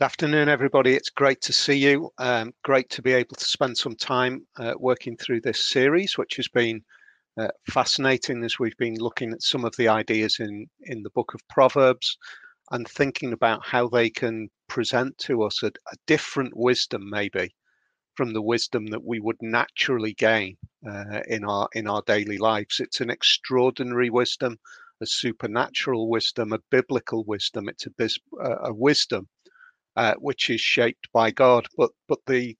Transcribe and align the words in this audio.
Good 0.00 0.06
afternoon, 0.06 0.48
everybody. 0.48 0.94
It's 0.94 1.10
great 1.10 1.42
to 1.42 1.52
see 1.52 1.74
you. 1.74 2.10
Um, 2.16 2.54
great 2.64 2.88
to 2.88 3.02
be 3.02 3.12
able 3.12 3.36
to 3.36 3.44
spend 3.44 3.76
some 3.76 3.96
time 3.96 4.46
uh, 4.56 4.72
working 4.78 5.14
through 5.14 5.42
this 5.42 5.68
series, 5.68 6.16
which 6.16 6.36
has 6.36 6.48
been 6.48 6.82
uh, 7.36 7.48
fascinating 7.68 8.42
as 8.42 8.58
we've 8.58 8.78
been 8.78 8.98
looking 8.98 9.30
at 9.30 9.42
some 9.42 9.62
of 9.62 9.76
the 9.76 9.88
ideas 9.88 10.38
in, 10.40 10.66
in 10.84 11.02
the 11.02 11.10
book 11.10 11.34
of 11.34 11.46
Proverbs 11.50 12.16
and 12.70 12.88
thinking 12.88 13.34
about 13.34 13.62
how 13.62 13.88
they 13.88 14.08
can 14.08 14.48
present 14.68 15.18
to 15.18 15.42
us 15.42 15.62
a, 15.62 15.66
a 15.66 15.96
different 16.06 16.56
wisdom, 16.56 17.02
maybe 17.10 17.54
from 18.14 18.32
the 18.32 18.40
wisdom 18.40 18.86
that 18.86 19.04
we 19.04 19.20
would 19.20 19.42
naturally 19.42 20.14
gain 20.14 20.56
uh, 20.90 21.20
in 21.28 21.44
our 21.44 21.68
in 21.74 21.86
our 21.86 22.00
daily 22.06 22.38
lives. 22.38 22.80
It's 22.80 23.02
an 23.02 23.10
extraordinary 23.10 24.08
wisdom, 24.08 24.56
a 25.02 25.06
supernatural 25.06 26.08
wisdom, 26.08 26.54
a 26.54 26.58
biblical 26.70 27.22
wisdom. 27.24 27.68
It's 27.68 27.86
a, 27.86 28.50
a 28.62 28.72
wisdom 28.72 29.28
uh, 29.96 30.14
which 30.18 30.50
is 30.50 30.60
shaped 30.60 31.08
by 31.12 31.30
God. 31.30 31.66
But 31.76 31.90
but 32.08 32.20
the 32.26 32.56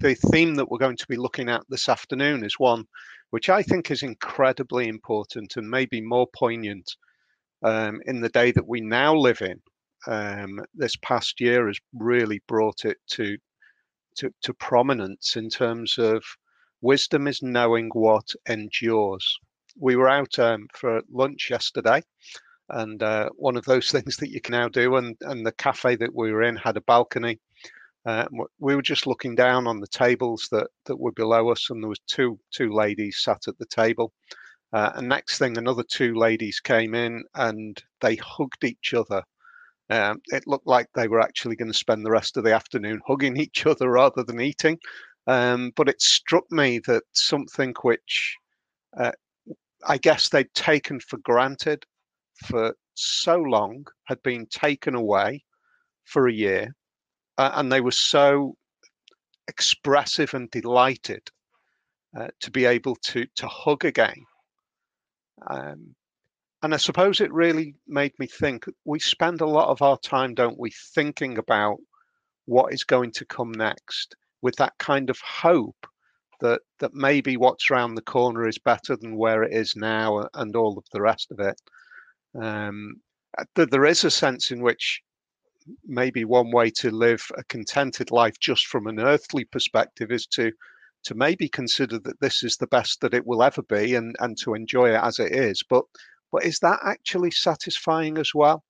the 0.00 0.16
theme 0.32 0.54
that 0.56 0.70
we're 0.70 0.78
going 0.78 0.96
to 0.96 1.06
be 1.08 1.16
looking 1.16 1.48
at 1.48 1.62
this 1.68 1.88
afternoon 1.88 2.44
is 2.44 2.58
one 2.58 2.84
which 3.30 3.48
I 3.48 3.62
think 3.62 3.90
is 3.90 4.02
incredibly 4.02 4.88
important 4.88 5.56
and 5.56 5.68
maybe 5.68 6.00
more 6.00 6.26
poignant 6.34 6.96
um, 7.62 8.00
in 8.06 8.20
the 8.20 8.28
day 8.28 8.52
that 8.52 8.66
we 8.66 8.80
now 8.80 9.14
live 9.14 9.42
in. 9.42 9.60
Um, 10.06 10.60
this 10.74 10.96
past 11.02 11.40
year 11.40 11.66
has 11.66 11.78
really 11.94 12.40
brought 12.46 12.84
it 12.84 12.98
to, 13.12 13.36
to 14.16 14.30
to 14.42 14.54
prominence 14.54 15.36
in 15.36 15.50
terms 15.50 15.98
of 15.98 16.22
wisdom 16.80 17.26
is 17.26 17.42
knowing 17.42 17.90
what 17.92 18.28
endures. 18.48 19.38
We 19.78 19.96
were 19.96 20.08
out 20.08 20.38
um, 20.38 20.68
for 20.72 21.02
lunch 21.10 21.50
yesterday, 21.50 22.02
and 22.70 23.02
uh, 23.02 23.30
one 23.36 23.56
of 23.56 23.64
those 23.64 23.90
things 23.92 24.16
that 24.16 24.30
you 24.30 24.40
can 24.40 24.52
now 24.52 24.68
do. 24.68 24.96
And 24.96 25.16
and 25.22 25.46
the 25.46 25.52
cafe 25.52 25.96
that 25.96 26.14
we 26.14 26.32
were 26.32 26.42
in 26.42 26.56
had 26.56 26.76
a 26.76 26.82
balcony. 26.82 27.38
Uh, 28.04 28.26
we 28.60 28.76
were 28.76 28.82
just 28.82 29.06
looking 29.08 29.34
down 29.34 29.66
on 29.66 29.80
the 29.80 29.88
tables 29.88 30.48
that 30.52 30.68
that 30.84 30.98
were 30.98 31.12
below 31.12 31.50
us, 31.50 31.70
and 31.70 31.82
there 31.82 31.88
was 31.88 32.00
two 32.06 32.38
two 32.50 32.72
ladies 32.72 33.20
sat 33.22 33.48
at 33.48 33.58
the 33.58 33.66
table. 33.66 34.12
Uh, 34.72 34.90
and 34.96 35.08
next 35.08 35.38
thing, 35.38 35.56
another 35.56 35.84
two 35.84 36.14
ladies 36.14 36.60
came 36.60 36.94
in 36.94 37.24
and 37.34 37.82
they 38.00 38.16
hugged 38.16 38.64
each 38.64 38.94
other. 38.94 39.22
Um, 39.88 40.20
it 40.26 40.46
looked 40.46 40.66
like 40.66 40.88
they 40.94 41.08
were 41.08 41.20
actually 41.20 41.54
going 41.56 41.70
to 41.70 41.78
spend 41.78 42.04
the 42.04 42.10
rest 42.10 42.36
of 42.36 42.44
the 42.44 42.52
afternoon 42.52 43.00
hugging 43.06 43.36
each 43.40 43.66
other 43.66 43.90
rather 43.90 44.22
than 44.22 44.40
eating. 44.40 44.78
Um, 45.28 45.72
but 45.76 45.88
it 45.88 46.02
struck 46.02 46.50
me 46.50 46.80
that 46.80 47.04
something 47.12 47.74
which 47.82 48.36
uh, 48.96 49.12
I 49.86 49.98
guess 49.98 50.28
they'd 50.28 50.52
taken 50.54 51.00
for 51.00 51.18
granted 51.18 51.84
for 52.44 52.74
so 52.94 53.36
long 53.36 53.86
had 54.04 54.22
been 54.22 54.46
taken 54.46 54.94
away 54.94 55.44
for 56.04 56.28
a 56.28 56.32
year, 56.32 56.74
uh, 57.38 57.52
and 57.54 57.70
they 57.70 57.80
were 57.80 57.90
so 57.90 58.56
expressive 59.48 60.34
and 60.34 60.50
delighted 60.50 61.22
uh, 62.18 62.28
to 62.40 62.50
be 62.50 62.64
able 62.64 62.96
to 62.96 63.26
to 63.36 63.46
hug 63.46 63.84
again. 63.84 64.24
Um, 65.48 65.94
and 66.62 66.74
I 66.74 66.78
suppose 66.78 67.20
it 67.20 67.32
really 67.32 67.74
made 67.86 68.12
me 68.18 68.26
think. 68.26 68.64
We 68.84 68.98
spend 68.98 69.40
a 69.40 69.46
lot 69.46 69.68
of 69.68 69.82
our 69.82 69.98
time, 69.98 70.34
don't 70.34 70.58
we, 70.58 70.70
thinking 70.70 71.38
about 71.38 71.78
what 72.46 72.72
is 72.72 72.84
going 72.84 73.12
to 73.12 73.24
come 73.26 73.52
next, 73.52 74.16
with 74.40 74.56
that 74.56 74.72
kind 74.78 75.10
of 75.10 75.18
hope 75.20 75.86
that 76.40 76.60
that 76.78 76.94
maybe 76.94 77.36
what's 77.36 77.70
around 77.70 77.94
the 77.94 78.02
corner 78.02 78.46
is 78.48 78.58
better 78.58 78.96
than 78.96 79.16
where 79.16 79.42
it 79.42 79.52
is 79.52 79.76
now, 79.76 80.26
and 80.34 80.56
all 80.56 80.78
of 80.78 80.84
the 80.92 81.00
rest 81.00 81.30
of 81.30 81.40
it. 81.40 81.60
Um, 82.40 83.00
uh, 83.38 83.66
there 83.70 83.84
is 83.84 84.04
a 84.04 84.10
sense 84.10 84.50
in 84.50 84.62
which 84.62 85.02
maybe 85.84 86.24
one 86.24 86.50
way 86.50 86.70
to 86.70 86.90
live 86.90 87.22
a 87.36 87.44
contented 87.44 88.10
life 88.10 88.38
just 88.40 88.66
from 88.66 88.86
an 88.86 89.00
earthly 89.00 89.44
perspective 89.44 90.12
is 90.12 90.26
to 90.26 90.52
to 91.04 91.14
maybe 91.14 91.48
consider 91.48 91.98
that 92.00 92.20
this 92.20 92.42
is 92.42 92.56
the 92.56 92.66
best 92.68 93.00
that 93.00 93.14
it 93.14 93.26
will 93.26 93.42
ever 93.42 93.62
be 93.62 93.94
and 93.94 94.16
and 94.20 94.38
to 94.38 94.54
enjoy 94.54 94.90
it 94.90 95.00
as 95.02 95.18
it 95.18 95.32
is. 95.32 95.62
But 95.68 95.84
but 96.32 96.44
is 96.44 96.58
that 96.60 96.80
actually 96.84 97.30
satisfying 97.30 98.18
as 98.18 98.32
well? 98.34 98.64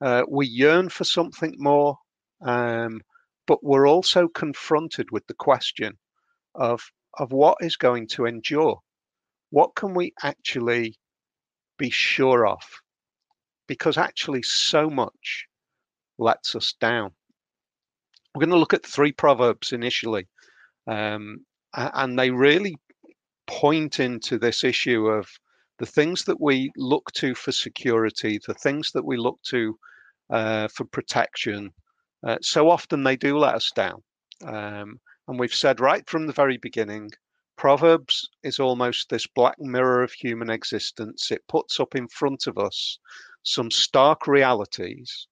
Uh, 0.00 0.24
we 0.28 0.46
yearn 0.46 0.88
for 0.88 1.04
something 1.04 1.54
more 1.58 1.96
um, 2.42 3.00
but 3.46 3.62
we're 3.62 3.88
also 3.88 4.28
confronted 4.28 5.10
with 5.10 5.26
the 5.26 5.34
question 5.34 5.98
of 6.54 6.82
of 7.18 7.32
what 7.32 7.58
is 7.60 7.76
going 7.76 8.08
to 8.08 8.24
endure? 8.24 8.80
What 9.50 9.74
can 9.74 9.94
we 9.94 10.14
actually 10.22 10.98
be 11.78 11.90
sure 11.90 12.46
of 12.46 12.62
because 13.66 13.98
actually 13.98 14.42
so 14.42 14.90
much 14.90 15.46
lets 16.18 16.54
us 16.54 16.74
down. 16.80 17.10
We're 18.34 18.40
going 18.40 18.50
to 18.50 18.58
look 18.58 18.74
at 18.74 18.86
three 18.86 19.12
proverbs 19.12 19.72
initially, 19.72 20.26
um, 20.86 21.44
and 21.74 22.18
they 22.18 22.30
really 22.30 22.76
point 23.46 24.00
into 24.00 24.38
this 24.38 24.64
issue 24.64 25.06
of 25.06 25.28
the 25.78 25.86
things 25.86 26.24
that 26.24 26.40
we 26.40 26.70
look 26.76 27.10
to 27.12 27.34
for 27.34 27.52
security, 27.52 28.40
the 28.46 28.54
things 28.54 28.92
that 28.92 29.04
we 29.04 29.16
look 29.16 29.38
to 29.48 29.78
uh, 30.30 30.68
for 30.68 30.84
protection. 30.84 31.70
Uh, 32.26 32.38
so 32.40 32.70
often 32.70 33.02
they 33.02 33.16
do 33.16 33.36
let 33.36 33.54
us 33.54 33.70
down. 33.74 34.02
Um, 34.44 35.00
and 35.28 35.38
we've 35.38 35.54
said 35.54 35.80
right 35.80 36.08
from 36.08 36.26
the 36.26 36.32
very 36.32 36.56
beginning 36.56 37.10
Proverbs 37.56 38.28
is 38.42 38.58
almost 38.58 39.08
this 39.08 39.26
black 39.26 39.58
mirror 39.60 40.02
of 40.02 40.12
human 40.12 40.50
existence. 40.50 41.30
It 41.30 41.46
puts 41.48 41.78
up 41.78 41.94
in 41.94 42.08
front 42.08 42.46
of 42.46 42.58
us 42.58 42.98
some 43.42 43.70
stark 43.70 44.26
realities, 44.26 45.26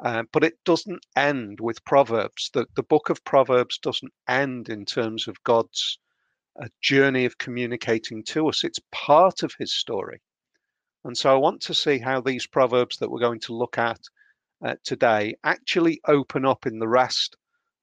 uh, 0.00 0.24
but 0.32 0.44
it 0.44 0.54
doesn't 0.64 1.04
end 1.16 1.60
with 1.60 1.84
Proverbs. 1.84 2.50
The, 2.52 2.66
the 2.74 2.82
book 2.82 3.10
of 3.10 3.24
Proverbs 3.24 3.78
doesn't 3.78 4.12
end 4.28 4.68
in 4.68 4.84
terms 4.84 5.28
of 5.28 5.42
God's 5.44 5.98
uh, 6.60 6.66
journey 6.80 7.24
of 7.24 7.38
communicating 7.38 8.22
to 8.24 8.48
us, 8.48 8.64
it's 8.64 8.80
part 8.90 9.42
of 9.42 9.54
his 9.58 9.72
story. 9.72 10.20
And 11.04 11.16
so 11.16 11.32
I 11.32 11.38
want 11.38 11.62
to 11.62 11.74
see 11.74 11.98
how 11.98 12.20
these 12.20 12.46
Proverbs 12.46 12.98
that 12.98 13.10
we're 13.10 13.20
going 13.20 13.40
to 13.40 13.54
look 13.54 13.78
at 13.78 14.00
uh, 14.64 14.74
today 14.84 15.36
actually 15.44 16.00
open 16.06 16.44
up 16.44 16.66
in 16.66 16.78
the 16.78 16.88
rest 16.88 17.36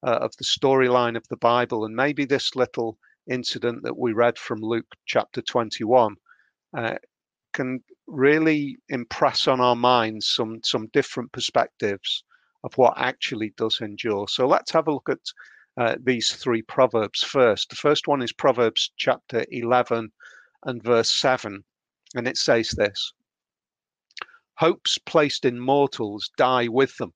uh, 0.03 0.19
of 0.22 0.35
the 0.38 0.44
storyline 0.44 1.17
of 1.17 1.28
the 1.28 1.38
Bible. 1.38 1.85
And 1.85 1.96
maybe 1.96 2.25
this 2.25 2.56
little 2.56 3.00
incident 3.28 3.84
that 3.84 3.97
we 3.97 4.13
read 4.13 4.38
from 4.38 4.62
Luke 4.62 4.94
chapter 5.06 5.41
21 5.41 6.16
uh, 6.75 6.96
can 7.53 7.84
really 8.07 8.78
impress 8.90 9.47
on 9.47 9.59
our 9.59 9.75
minds 9.75 10.28
some 10.28 10.59
some 10.63 10.88
different 10.88 11.31
perspectives 11.31 12.23
of 12.63 12.73
what 12.78 12.94
actually 12.97 13.53
does 13.57 13.81
endure. 13.81 14.28
So 14.28 14.47
let's 14.47 14.72
have 14.72 14.88
a 14.88 14.94
look 14.94 15.09
at 15.09 15.19
uh, 15.78 15.95
these 16.03 16.34
three 16.34 16.63
proverbs 16.63 17.23
first. 17.23 17.69
The 17.69 17.75
first 17.75 18.07
one 18.07 18.22
is 18.22 18.34
Proverbs 18.34 18.91
chapter 18.97 19.46
11 19.51 20.12
and 20.66 20.84
verse 20.84 21.13
7, 21.13 21.63
and 22.16 22.28
it 22.28 22.38
says 22.38 22.72
this 22.72 23.13
Hopes 24.56 24.97
placed 24.97 25.46
in 25.46 25.59
mortals 25.59 26.31
die 26.35 26.67
with 26.67 26.97
them. 26.97 27.13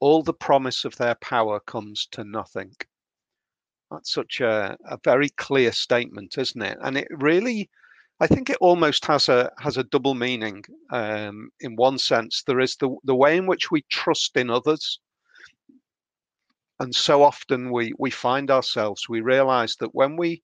All 0.00 0.24
the 0.24 0.34
promise 0.34 0.84
of 0.84 0.96
their 0.96 1.14
power 1.14 1.60
comes 1.60 2.08
to 2.10 2.24
nothing. 2.24 2.72
That's 3.90 4.12
such 4.12 4.40
a, 4.40 4.76
a 4.84 4.98
very 5.04 5.28
clear 5.30 5.70
statement, 5.70 6.36
isn't 6.36 6.60
it? 6.60 6.78
And 6.82 6.98
it 6.98 7.06
really, 7.10 7.70
I 8.18 8.26
think 8.26 8.48
it 8.48 8.56
almost 8.62 9.04
has 9.06 9.28
a 9.28 9.52
has 9.58 9.76
a 9.76 9.84
double 9.84 10.14
meaning. 10.14 10.64
Um, 10.90 11.50
in 11.60 11.76
one 11.76 11.98
sense, 11.98 12.42
there 12.42 12.60
is 12.60 12.76
the 12.76 12.96
the 13.04 13.14
way 13.14 13.36
in 13.36 13.46
which 13.46 13.70
we 13.70 13.82
trust 13.90 14.36
in 14.38 14.48
others, 14.48 15.00
and 16.80 16.94
so 16.94 17.22
often 17.22 17.70
we 17.70 17.92
we 17.98 18.10
find 18.10 18.50
ourselves 18.50 19.08
we 19.08 19.20
realize 19.20 19.76
that 19.76 19.94
when 19.94 20.16
we 20.16 20.42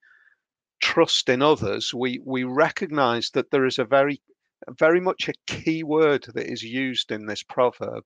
trust 0.82 1.30
in 1.30 1.40
others, 1.40 1.94
we 1.94 2.20
we 2.24 2.44
recognize 2.44 3.30
that 3.30 3.50
there 3.50 3.64
is 3.64 3.78
a 3.78 3.84
very 3.86 4.20
very 4.78 5.00
much 5.00 5.28
a 5.28 5.34
key 5.46 5.82
word 5.82 6.24
that 6.34 6.46
is 6.52 6.62
used 6.62 7.10
in 7.10 7.26
this 7.26 7.42
proverb, 7.42 8.04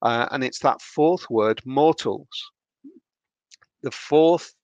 uh, 0.00 0.28
and 0.30 0.42
it's 0.42 0.60
that 0.60 0.80
fourth 0.80 1.28
word, 1.28 1.60
mortals. 1.66 2.50
The 3.82 3.90
fourth 3.90 4.54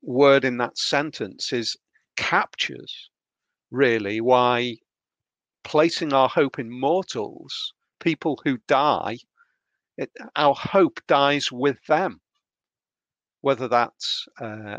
word 0.00 0.44
in 0.44 0.58
that 0.58 0.78
sentence 0.78 1.52
is 1.52 1.76
captures 2.16 3.10
really 3.72 4.20
why 4.20 4.76
placing 5.64 6.12
our 6.12 6.28
hope 6.28 6.58
in 6.58 6.70
mortals, 6.70 7.72
people 8.00 8.40
who 8.44 8.58
die, 8.68 9.18
it, 9.96 10.10
our 10.36 10.54
hope 10.54 11.00
dies 11.08 11.50
with 11.50 11.78
them. 11.86 12.20
Whether 13.40 13.66
that's 13.68 14.26
uh, 14.40 14.78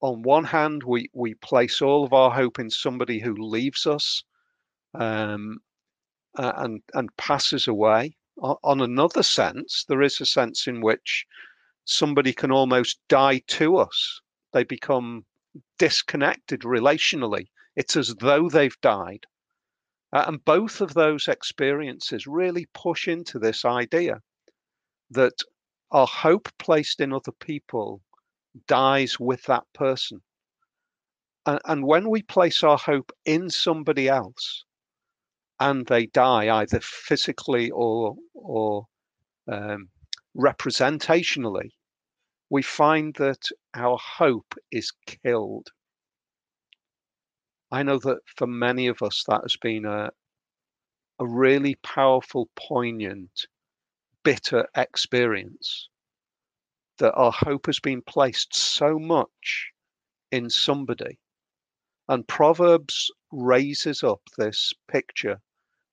on 0.00 0.22
one 0.22 0.44
hand, 0.44 0.82
we, 0.82 1.10
we 1.14 1.34
place 1.34 1.80
all 1.80 2.04
of 2.04 2.12
our 2.12 2.30
hope 2.30 2.58
in 2.58 2.70
somebody 2.70 3.20
who 3.20 3.34
leaves 3.34 3.86
us 3.86 4.24
um, 4.94 5.58
and, 6.36 6.82
and 6.94 7.16
passes 7.16 7.68
away. 7.68 8.16
on 8.40 8.80
another 8.80 9.22
sense, 9.22 9.84
there 9.88 10.02
is 10.02 10.20
a 10.20 10.26
sense 10.26 10.66
in 10.66 10.80
which 10.80 11.26
somebody 11.84 12.32
can 12.32 12.50
almost 12.50 12.98
die 13.08 13.40
to 13.46 13.76
us. 13.76 14.20
They 14.52 14.64
become 14.64 15.24
disconnected 15.78 16.60
relationally. 16.60 17.48
It's 17.78 17.94
as 17.96 18.12
though 18.16 18.48
they've 18.48 18.80
died. 18.80 19.24
Uh, 20.12 20.24
and 20.26 20.44
both 20.44 20.80
of 20.80 20.94
those 20.94 21.28
experiences 21.28 22.26
really 22.26 22.66
push 22.74 23.06
into 23.06 23.38
this 23.38 23.64
idea 23.64 24.20
that 25.12 25.34
our 25.92 26.08
hope 26.08 26.48
placed 26.58 27.00
in 27.00 27.12
other 27.12 27.30
people 27.38 28.02
dies 28.66 29.20
with 29.20 29.44
that 29.44 29.62
person. 29.74 30.20
And, 31.46 31.60
and 31.66 31.86
when 31.86 32.10
we 32.10 32.22
place 32.22 32.64
our 32.64 32.78
hope 32.78 33.12
in 33.24 33.48
somebody 33.48 34.08
else 34.08 34.64
and 35.60 35.86
they 35.86 36.06
die 36.06 36.50
either 36.58 36.80
physically 36.80 37.70
or, 37.70 38.16
or 38.34 38.86
um, 39.46 39.88
representationally, 40.36 41.70
we 42.50 42.62
find 42.62 43.14
that 43.18 43.44
our 43.74 43.98
hope 44.18 44.52
is 44.72 44.90
killed. 45.06 45.68
I 47.70 47.82
know 47.82 47.98
that 47.98 48.20
for 48.26 48.46
many 48.46 48.86
of 48.86 49.02
us, 49.02 49.24
that 49.28 49.42
has 49.42 49.56
been 49.56 49.84
a, 49.84 50.10
a 51.18 51.26
really 51.26 51.74
powerful, 51.76 52.48
poignant, 52.56 53.46
bitter 54.22 54.66
experience. 54.74 55.88
That 56.98 57.14
our 57.14 57.32
hope 57.32 57.66
has 57.66 57.78
been 57.78 58.02
placed 58.02 58.54
so 58.54 58.98
much 58.98 59.72
in 60.30 60.50
somebody. 60.50 61.18
And 62.08 62.26
Proverbs 62.26 63.10
raises 63.30 64.02
up 64.02 64.22
this 64.38 64.72
picture, 64.88 65.40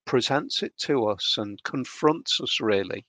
presents 0.05 0.63
it 0.63 0.77
to 0.79 1.07
us, 1.07 1.35
and 1.37 1.61
confronts 1.63 2.39
us 2.39 2.61
really 2.61 3.05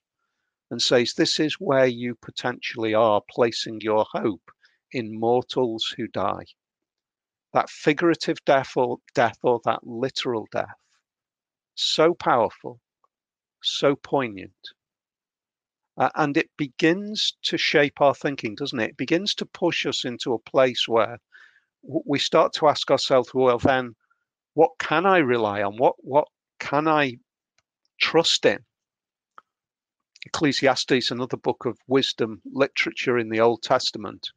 and 0.71 0.83
says, 0.83 1.15
This 1.15 1.39
is 1.39 1.55
where 1.61 1.87
you 1.87 2.17
potentially 2.17 2.95
are 2.95 3.23
placing 3.31 3.81
your 3.81 4.05
hope 4.11 4.51
in 4.91 5.19
mortals 5.19 5.95
who 5.97 6.09
die. 6.09 6.47
That 7.57 7.71
figurative 7.71 8.37
death 8.45 8.77
or 8.77 8.99
death 9.15 9.39
or 9.43 9.63
that 9.65 9.81
literal 9.83 10.47
death. 10.53 10.77
So 11.75 12.13
powerful, 12.13 12.81
so 13.63 13.97
poignant. 13.97 14.53
Uh, 15.97 16.11
and 16.17 16.37
it 16.37 16.51
begins 16.59 17.35
to 17.45 17.57
shape 17.57 18.03
our 18.03 18.15
thinking, 18.15 18.57
doesn't 18.57 18.79
it? 18.79 18.91
It 18.91 18.97
begins 18.99 19.35
to 19.37 19.47
push 19.47 19.87
us 19.87 20.05
into 20.05 20.35
a 20.35 20.39
place 20.39 20.87
where 20.87 21.19
we 21.83 22.19
start 22.19 22.53
to 22.57 22.69
ask 22.69 22.91
ourselves, 22.91 23.33
well, 23.33 23.59
then, 23.59 23.95
what 24.53 24.73
can 24.79 25.07
I 25.07 25.19
rely 25.19 25.63
on? 25.63 25.79
What 25.79 25.95
what 26.01 26.29
can 26.61 26.87
I 26.87 27.17
trust 27.99 28.45
in? 28.45 28.59
Ecclesiastes, 30.27 31.11
another 31.11 31.39
book 31.39 31.65
of 31.65 31.79
wisdom 31.87 32.43
literature 32.53 33.17
in 33.17 33.31
the 33.31 33.41
Old 33.41 33.63
Testament, 33.63 34.29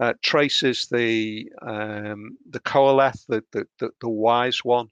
uh, 0.00 0.14
traces 0.22 0.86
the 0.88 1.50
um, 1.62 2.36
the 2.48 2.60
Qoheleth, 2.60 3.26
the, 3.26 3.44
the, 3.52 3.66
the 3.78 3.90
the 4.00 4.08
wise 4.08 4.64
one, 4.64 4.88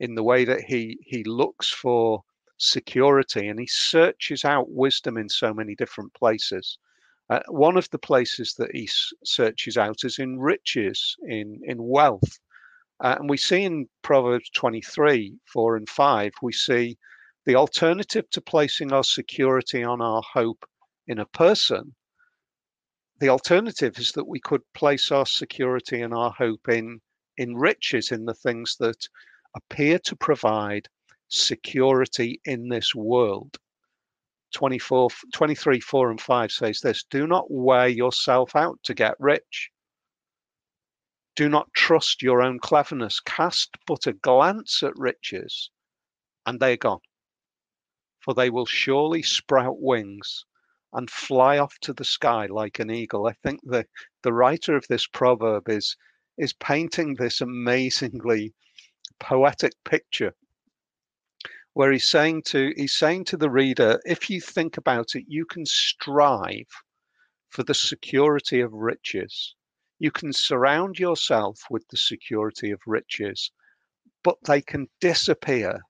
in 0.00 0.14
the 0.14 0.22
way 0.22 0.44
that 0.44 0.62
he 0.62 0.98
he 1.02 1.24
looks 1.24 1.70
for 1.70 2.22
security 2.58 3.48
and 3.48 3.58
he 3.58 3.66
searches 3.66 4.44
out 4.44 4.70
wisdom 4.70 5.16
in 5.18 5.28
so 5.28 5.52
many 5.52 5.74
different 5.74 6.14
places. 6.14 6.78
Uh, 7.30 7.40
one 7.48 7.76
of 7.76 7.88
the 7.90 7.98
places 7.98 8.54
that 8.54 8.70
he 8.74 8.88
searches 9.24 9.76
out 9.76 10.04
is 10.04 10.18
in 10.18 10.38
riches, 10.38 11.16
in 11.26 11.60
in 11.64 11.82
wealth, 11.82 12.38
uh, 13.00 13.16
and 13.18 13.28
we 13.28 13.36
see 13.36 13.64
in 13.64 13.88
Proverbs 14.02 14.50
23, 14.50 15.36
4 15.52 15.76
and 15.76 15.88
5, 15.88 16.32
we 16.42 16.52
see 16.52 16.96
the 17.44 17.56
alternative 17.56 18.28
to 18.30 18.40
placing 18.40 18.92
our 18.92 19.04
security 19.04 19.82
on 19.82 20.00
our 20.00 20.22
hope 20.32 20.64
in 21.06 21.18
a 21.18 21.26
person, 21.26 21.94
the 23.20 23.28
alternative 23.28 23.98
is 23.98 24.12
that 24.12 24.26
we 24.26 24.40
could 24.40 24.62
place 24.74 25.10
our 25.10 25.26
security 25.26 26.02
and 26.02 26.12
our 26.12 26.32
hope 26.32 26.68
in, 26.68 27.00
in 27.36 27.56
riches, 27.56 28.12
in 28.12 28.24
the 28.24 28.34
things 28.34 28.76
that 28.80 29.08
appear 29.56 29.98
to 30.00 30.16
provide 30.16 30.88
security 31.28 32.40
in 32.44 32.68
this 32.68 32.94
world. 32.94 33.56
24, 34.54 35.10
23, 35.32 35.80
4 35.80 36.10
and 36.10 36.20
5 36.20 36.52
says 36.52 36.80
this 36.80 37.04
Do 37.04 37.26
not 37.26 37.50
wear 37.50 37.88
yourself 37.88 38.54
out 38.54 38.78
to 38.84 38.94
get 38.94 39.14
rich. 39.18 39.70
Do 41.36 41.48
not 41.48 41.72
trust 41.74 42.22
your 42.22 42.42
own 42.42 42.60
cleverness. 42.60 43.20
Cast 43.20 43.70
but 43.86 44.06
a 44.06 44.12
glance 44.12 44.82
at 44.82 44.96
riches, 44.96 45.70
and 46.46 46.60
they 46.60 46.74
are 46.74 46.76
gone 46.76 47.00
for 48.24 48.32
they 48.32 48.48
will 48.48 48.64
surely 48.64 49.22
sprout 49.22 49.78
wings 49.78 50.46
and 50.94 51.10
fly 51.10 51.58
off 51.58 51.78
to 51.80 51.92
the 51.92 52.04
sky 52.04 52.46
like 52.46 52.78
an 52.78 52.90
eagle. 52.90 53.26
I 53.26 53.32
think 53.32 53.60
the, 53.64 53.86
the 54.22 54.32
writer 54.32 54.76
of 54.76 54.86
this 54.88 55.06
proverb 55.06 55.68
is, 55.68 55.96
is 56.38 56.52
painting 56.54 57.14
this 57.14 57.40
amazingly 57.40 58.54
poetic 59.20 59.72
picture 59.84 60.34
where 61.74 61.92
he's 61.92 62.08
saying 62.08 62.42
to 62.42 62.72
he's 62.76 62.94
saying 62.94 63.24
to 63.24 63.36
the 63.36 63.50
reader 63.50 64.00
if 64.04 64.28
you 64.28 64.40
think 64.40 64.76
about 64.76 65.14
it 65.14 65.24
you 65.28 65.44
can 65.44 65.64
strive 65.64 66.66
for 67.50 67.62
the 67.62 67.74
security 67.74 68.60
of 68.60 68.72
riches 68.72 69.54
you 69.98 70.10
can 70.10 70.32
surround 70.32 70.98
yourself 70.98 71.60
with 71.70 71.86
the 71.88 71.96
security 71.96 72.70
of 72.70 72.80
riches 72.86 73.52
but 74.24 74.36
they 74.46 74.60
can 74.60 74.88
disappear 75.00 75.80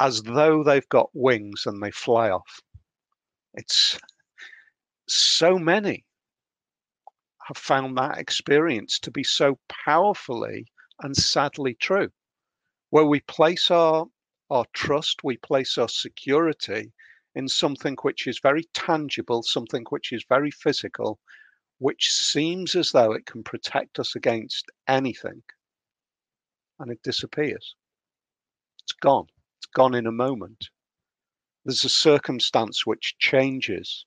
as 0.00 0.22
though 0.22 0.62
they've 0.62 0.88
got 0.88 1.10
wings 1.14 1.64
and 1.66 1.82
they 1.82 1.90
fly 1.90 2.30
off. 2.30 2.60
It's 3.56 3.98
so 5.08 5.58
many 5.58 6.04
have 7.46 7.56
found 7.56 7.96
that 7.96 8.18
experience 8.18 8.98
to 8.98 9.10
be 9.10 9.22
so 9.22 9.58
powerfully 9.68 10.66
and 11.00 11.16
sadly 11.16 11.74
true. 11.74 12.10
Where 12.90 13.04
we 13.04 13.20
place 13.20 13.70
our 13.70 14.06
our 14.50 14.66
trust, 14.74 15.24
we 15.24 15.38
place 15.38 15.76
our 15.78 15.88
security 15.88 16.92
in 17.34 17.48
something 17.48 17.96
which 18.02 18.26
is 18.26 18.38
very 18.40 18.64
tangible, 18.74 19.42
something 19.42 19.84
which 19.90 20.12
is 20.12 20.24
very 20.28 20.50
physical, 20.50 21.18
which 21.78 22.10
seems 22.10 22.76
as 22.76 22.92
though 22.92 23.12
it 23.12 23.26
can 23.26 23.42
protect 23.42 23.98
us 23.98 24.14
against 24.14 24.66
anything. 24.86 25.42
And 26.78 26.92
it 26.92 27.02
disappears. 27.02 27.74
It's 28.82 28.92
gone 28.92 29.26
It's 29.58 29.66
gone 29.66 29.94
in 29.94 30.06
a 30.06 30.12
moment. 30.12 30.68
There's 31.66 31.84
a 31.84 31.88
circumstance 31.88 32.86
which 32.86 33.16
changes 33.18 34.06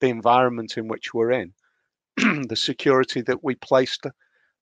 the 0.00 0.08
environment 0.08 0.78
in 0.78 0.88
which 0.88 1.12
we're 1.12 1.32
in. 1.32 1.52
the 2.16 2.56
security 2.56 3.20
that 3.20 3.44
we 3.44 3.56
placed 3.56 4.06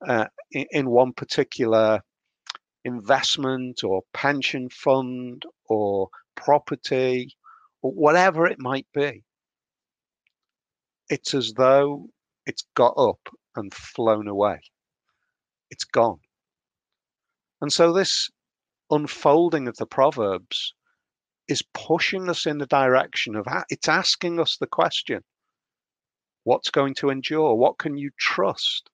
uh, 0.09 0.27
in, 0.51 0.67
in 0.73 0.91
one 0.91 1.13
particular 1.13 2.01
investment 2.85 3.85
or 3.85 4.03
pension 4.13 4.69
fund 4.71 5.45
or 5.69 6.09
property 6.35 7.37
or 7.81 7.93
whatever 7.93 8.45
it 8.49 8.59
might 8.59 8.89
be. 8.93 9.23
It's 11.09 11.35
as 11.35 11.53
though 11.53 12.09
it's 12.45 12.65
got 12.75 12.95
up 12.99 13.21
and 13.55 13.73
flown 13.73 14.27
away. 14.27 14.63
It's 15.71 15.85
gone. 15.85 16.19
And 17.61 17.73
so 17.73 17.93
this 17.93 18.29
unfolding 18.91 19.69
of 19.69 19.77
the 19.77 19.87
Proverbs 19.87 20.75
is 21.49 21.63
pushing 21.75 22.29
us 22.29 22.47
in 22.47 22.59
the 22.59 22.67
direction 22.67 23.35
of 23.37 23.47
it's 23.69 23.89
asking 23.89 24.41
us 24.41 24.57
the 24.57 24.67
question 24.67 25.23
what's 26.45 26.71
going 26.71 26.95
to 26.95 27.11
endure? 27.11 27.55
What 27.55 27.79
can 27.79 27.97
you 27.97 28.11
trust? 28.19 28.91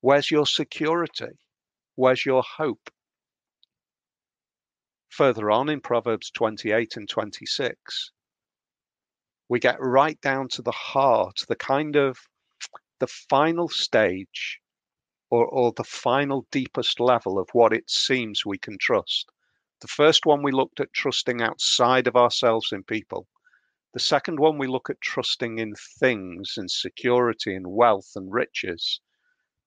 Where's 0.00 0.30
your 0.30 0.46
security? 0.46 1.38
Where's 1.96 2.26
your 2.26 2.42
hope? 2.42 2.90
Further 5.08 5.50
on 5.50 5.68
in 5.68 5.80
Proverbs 5.80 6.30
28 6.32 6.96
and 6.96 7.08
26, 7.08 8.10
we 9.48 9.60
get 9.60 9.76
right 9.80 10.20
down 10.20 10.48
to 10.48 10.62
the 10.62 10.72
heart, 10.72 11.44
the 11.48 11.56
kind 11.56 11.96
of 11.96 12.18
the 12.98 13.06
final 13.06 13.68
stage 13.68 14.60
or, 15.30 15.46
or 15.46 15.72
the 15.76 15.84
final 15.84 16.46
deepest 16.50 17.00
level 17.00 17.38
of 17.38 17.48
what 17.52 17.72
it 17.72 17.88
seems 17.88 18.44
we 18.44 18.58
can 18.58 18.76
trust. 18.78 19.30
The 19.84 19.88
first 19.88 20.24
one 20.24 20.42
we 20.42 20.50
looked 20.50 20.80
at 20.80 20.94
trusting 20.94 21.42
outside 21.42 22.06
of 22.06 22.16
ourselves 22.16 22.72
in 22.72 22.84
people. 22.84 23.28
The 23.92 24.00
second 24.00 24.40
one 24.40 24.56
we 24.56 24.66
look 24.66 24.88
at 24.88 25.02
trusting 25.02 25.58
in 25.58 25.74
things 25.74 26.54
and 26.56 26.70
security 26.70 27.54
and 27.54 27.66
wealth 27.66 28.12
and 28.16 28.32
riches. 28.32 29.02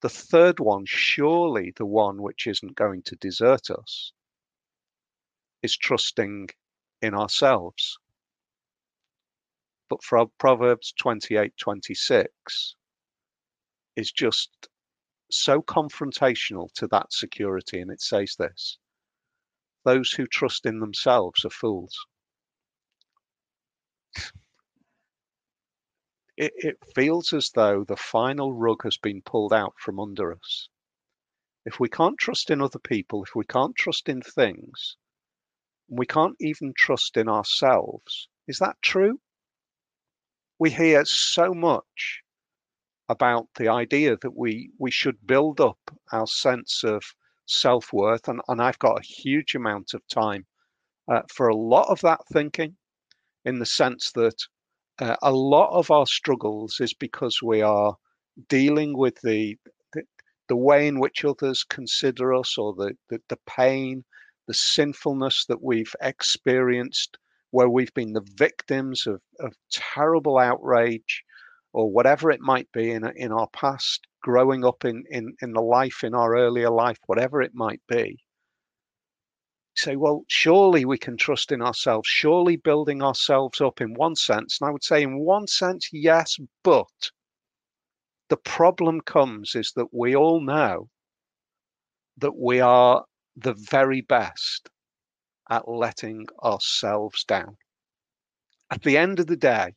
The 0.01 0.09
third 0.09 0.59
one, 0.59 0.86
surely 0.88 1.71
the 1.75 1.86
one 1.86 2.24
which 2.24 2.47
isn't 2.47 2.74
going 2.74 3.03
to 3.03 3.15
desert 3.15 3.69
us, 3.69 4.12
is 5.62 5.77
trusting 5.77 6.50
in 7.00 7.13
ourselves. 7.13 8.00
But 9.88 10.03
for 10.03 10.25
Proverbs 10.39 10.93
28 10.93 11.55
26 11.57 12.75
is 13.95 14.12
just 14.12 14.67
so 15.29 15.62
confrontational 15.62 16.74
to 16.74 16.88
that 16.88 17.13
security, 17.13 17.79
and 17.79 17.91
it 17.91 18.01
says 18.01 18.36
this 18.39 18.79
those 19.88 20.12
who 20.12 20.27
trust 20.27 20.65
in 20.65 20.79
themselves 20.79 21.46
are 21.46 21.50
fools. 21.50 22.06
It, 26.36 26.53
it, 26.58 26.77
feels 26.94 27.34
as 27.34 27.50
though 27.50 27.84
the 27.84 27.98
final 27.98 28.53
rug 28.53 28.84
has 28.84 28.98
been 28.98 29.22
pulled 29.24 29.53
out 29.53 29.74
from 29.79 30.00
under 30.00 30.34
us. 30.34 30.70
If 31.65 31.79
we 31.79 31.89
can't 31.89 32.20
trust 32.20 32.51
in 32.51 32.62
other 32.62 32.79
people, 32.79 33.24
if 33.24 33.34
we 33.34 33.46
can't 33.46 33.75
trust 33.75 34.08
in 34.08 34.22
things, 34.22 34.98
we 35.88 36.06
can't 36.06 36.36
even 36.39 36.74
trust 36.77 37.17
in 37.17 37.27
ourselves, 37.27 38.29
is 38.48 38.60
that 38.60 38.77
true? 38.82 39.20
we 40.60 40.72
hear 40.72 41.06
so 41.06 41.53
much 41.53 42.24
about 43.10 43.48
the 43.56 43.67
idea 43.67 44.17
that 44.17 44.36
we 44.36 44.72
we 44.79 44.91
should 44.91 45.25
build 45.25 45.62
up 45.62 45.79
our 46.12 46.27
sense 46.27 46.84
of 46.84 47.03
self-worth 47.48 48.27
and, 48.27 48.42
and 48.48 48.62
i've 48.62 48.80
got 48.80 49.00
a 49.00 49.04
huge 49.04 49.56
amount 49.56 49.94
of 49.94 50.01
time 50.08 50.46
uh, 51.12 51.22
for 51.34 51.48
a 51.48 51.56
lot 51.56 51.88
of 51.89 52.00
that 52.01 52.20
thinking 52.32 52.75
in 53.46 53.60
the 53.60 53.66
sense 53.66 54.12
that 54.12 54.36
uh, 55.00 55.16
a 55.22 55.32
lot 55.32 55.72
of 55.72 55.89
our 55.92 56.06
struggles 56.06 56.80
is 56.80 56.94
because 56.94 57.39
we 57.42 57.62
are 57.62 57.96
dealing 58.50 58.98
with 58.98 59.16
the, 59.22 59.56
the, 59.94 60.04
the 60.50 60.56
way 60.56 60.88
in 60.88 61.00
which 61.00 61.24
others 61.24 61.63
consider 61.63 62.34
us 62.34 62.58
or 62.58 62.74
the, 62.74 62.94
the, 63.10 63.20
the 63.30 63.38
pain 63.48 64.04
the 64.48 64.54
sinfulness 64.54 65.46
that 65.46 65.62
we've 65.62 65.96
experienced 66.01 67.18
where 67.51 67.70
we've 67.70 67.94
been 67.94 68.13
the 68.13 68.27
victims 68.36 69.08
of, 69.08 69.22
of 69.39 69.54
terrible 69.72 70.38
outrage 70.38 71.24
or 71.74 71.89
whatever 71.92 72.32
it 72.32 72.42
might 72.42 72.72
be 72.72 72.92
in, 72.92 73.06
in 73.16 73.32
our 73.32 73.48
past, 73.50 74.08
growing 74.27 74.65
up 74.65 74.84
in, 74.84 75.05
in, 75.10 75.34
in 75.41 75.53
the 75.53 75.62
life, 75.62 76.03
in 76.03 76.13
our 76.13 76.36
earlier 76.36 76.69
life, 76.69 76.98
whatever 77.05 77.41
it 77.41 77.55
might 77.55 77.79
be. 77.88 78.19
Say, 79.77 79.96
well, 79.96 80.24
surely 80.27 80.84
we 80.84 80.98
can 80.98 81.15
trust 81.15 81.53
in 81.53 81.62
ourselves, 81.62 82.10
surely 82.10 82.57
building 82.57 83.01
ourselves 83.01 83.62
up 83.62 83.79
in 83.79 83.93
one 83.93 84.17
sense. 84.17 84.57
And 84.60 84.67
I 84.67 84.72
would 84.74 84.84
say, 84.84 85.01
in 85.01 85.19
one 85.19 85.48
sense, 85.48 85.88
yes, 85.93 86.38
but 86.62 87.12
the 88.27 88.36
problem 88.36 89.00
comes 89.00 89.55
is 89.55 89.72
that 89.77 89.93
we 89.93 90.13
all 90.13 90.41
know 90.41 90.89
that 92.17 92.36
we 92.36 92.60
are 92.60 93.05
the 93.38 93.53
very 93.53 94.01
best 94.01 94.69
at 95.50 95.69
letting 95.69 96.25
ourselves 96.43 97.24
down. 97.24 97.55
At 98.72 98.81
the 98.81 98.98
end 98.98 99.22
of 99.22 99.27
the 99.27 99.38
day, 99.38 99.75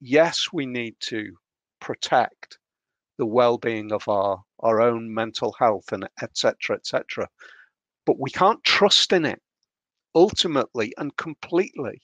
yes, 0.00 0.48
we 0.52 0.66
need 0.66 0.96
to 1.02 1.36
protect 1.80 2.58
the 3.18 3.26
well-being 3.26 3.92
of 3.92 4.06
our 4.08 4.42
our 4.60 4.80
own 4.80 5.12
mental 5.12 5.54
health 5.58 5.92
and 5.92 6.08
etc 6.22 6.76
etc 6.76 7.28
but 8.06 8.18
we 8.18 8.30
can't 8.30 8.62
trust 8.64 9.12
in 9.12 9.24
it 9.24 9.40
ultimately 10.14 10.92
and 10.98 11.16
completely 11.16 12.00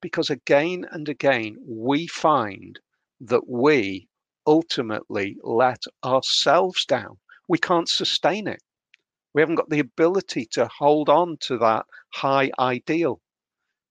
because 0.00 0.30
again 0.30 0.86
and 0.92 1.08
again 1.08 1.56
we 1.66 2.06
find 2.06 2.78
that 3.20 3.48
we 3.48 4.08
ultimately 4.46 5.36
let 5.42 5.82
ourselves 6.04 6.84
down. 6.84 7.18
We 7.48 7.58
can't 7.58 7.88
sustain 7.88 8.46
it. 8.46 8.62
We 9.34 9.42
haven't 9.42 9.56
got 9.56 9.70
the 9.70 9.80
ability 9.80 10.46
to 10.52 10.68
hold 10.68 11.08
on 11.08 11.36
to 11.42 11.58
that 11.58 11.86
high 12.12 12.50
ideal. 12.58 13.20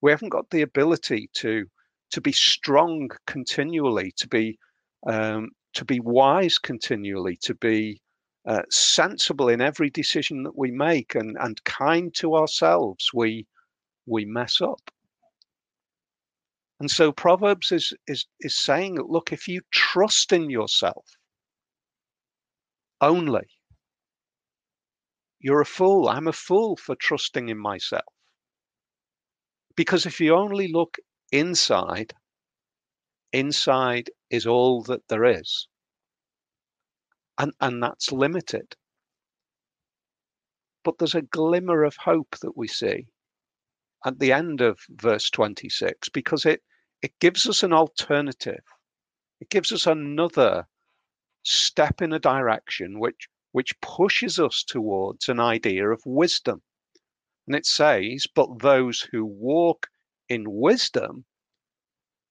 We 0.00 0.10
haven't 0.10 0.30
got 0.30 0.50
the 0.50 0.62
ability 0.62 1.30
to 1.34 1.66
to 2.12 2.20
be 2.20 2.32
strong 2.32 3.10
continually, 3.26 4.12
to 4.16 4.28
be 4.28 4.58
um, 5.06 5.50
to 5.74 5.84
be 5.84 6.00
wise 6.00 6.58
continually, 6.58 7.38
to 7.42 7.54
be 7.54 8.00
uh, 8.46 8.62
sensible 8.70 9.48
in 9.48 9.60
every 9.60 9.90
decision 9.90 10.42
that 10.44 10.56
we 10.56 10.70
make, 10.70 11.14
and 11.14 11.36
and 11.40 11.62
kind 11.64 12.14
to 12.14 12.34
ourselves. 12.36 13.10
We 13.12 13.46
we 14.06 14.24
mess 14.24 14.60
up. 14.60 14.80
And 16.80 16.90
so 16.90 17.12
Proverbs 17.12 17.72
is 17.72 17.92
is 18.06 18.26
is 18.40 18.56
saying, 18.58 18.98
look, 19.08 19.32
if 19.32 19.48
you 19.48 19.60
trust 19.72 20.32
in 20.32 20.50
yourself 20.50 21.06
only, 23.00 23.48
you're 25.40 25.60
a 25.60 25.66
fool. 25.66 26.08
I'm 26.08 26.28
a 26.28 26.32
fool 26.32 26.76
for 26.76 26.94
trusting 26.96 27.48
in 27.48 27.58
myself. 27.58 28.04
Because 29.76 30.06
if 30.06 30.20
you 30.20 30.34
only 30.34 30.68
look 30.68 30.96
inside, 31.32 32.14
inside 33.32 34.10
is 34.30 34.46
all 34.46 34.82
that 34.84 35.06
there 35.08 35.24
is. 35.24 35.68
And, 37.38 37.52
and 37.60 37.82
that's 37.82 38.12
limited. 38.12 38.74
But 40.84 40.98
there's 40.98 41.14
a 41.14 41.22
glimmer 41.22 41.84
of 41.84 41.96
hope 41.96 42.36
that 42.40 42.56
we 42.56 42.68
see 42.68 43.08
at 44.04 44.18
the 44.18 44.32
end 44.32 44.60
of 44.60 44.78
verse 44.90 45.28
26 45.30 46.08
because 46.10 46.46
it, 46.46 46.62
it 47.02 47.12
gives 47.20 47.46
us 47.46 47.62
an 47.62 47.72
alternative. 47.72 48.62
It 49.40 49.50
gives 49.50 49.72
us 49.72 49.86
another 49.86 50.66
step 51.42 52.00
in 52.02 52.12
a 52.12 52.18
direction 52.18 52.98
which 52.98 53.28
which 53.52 53.80
pushes 53.80 54.38
us 54.38 54.62
towards 54.62 55.30
an 55.30 55.40
idea 55.40 55.88
of 55.88 56.02
wisdom. 56.04 56.60
And 57.46 57.56
it 57.56 57.64
says, 57.64 58.26
But 58.34 58.58
those 58.58 59.08
who 59.10 59.24
walk 59.24 59.88
in 60.28 60.44
wisdom 60.46 61.24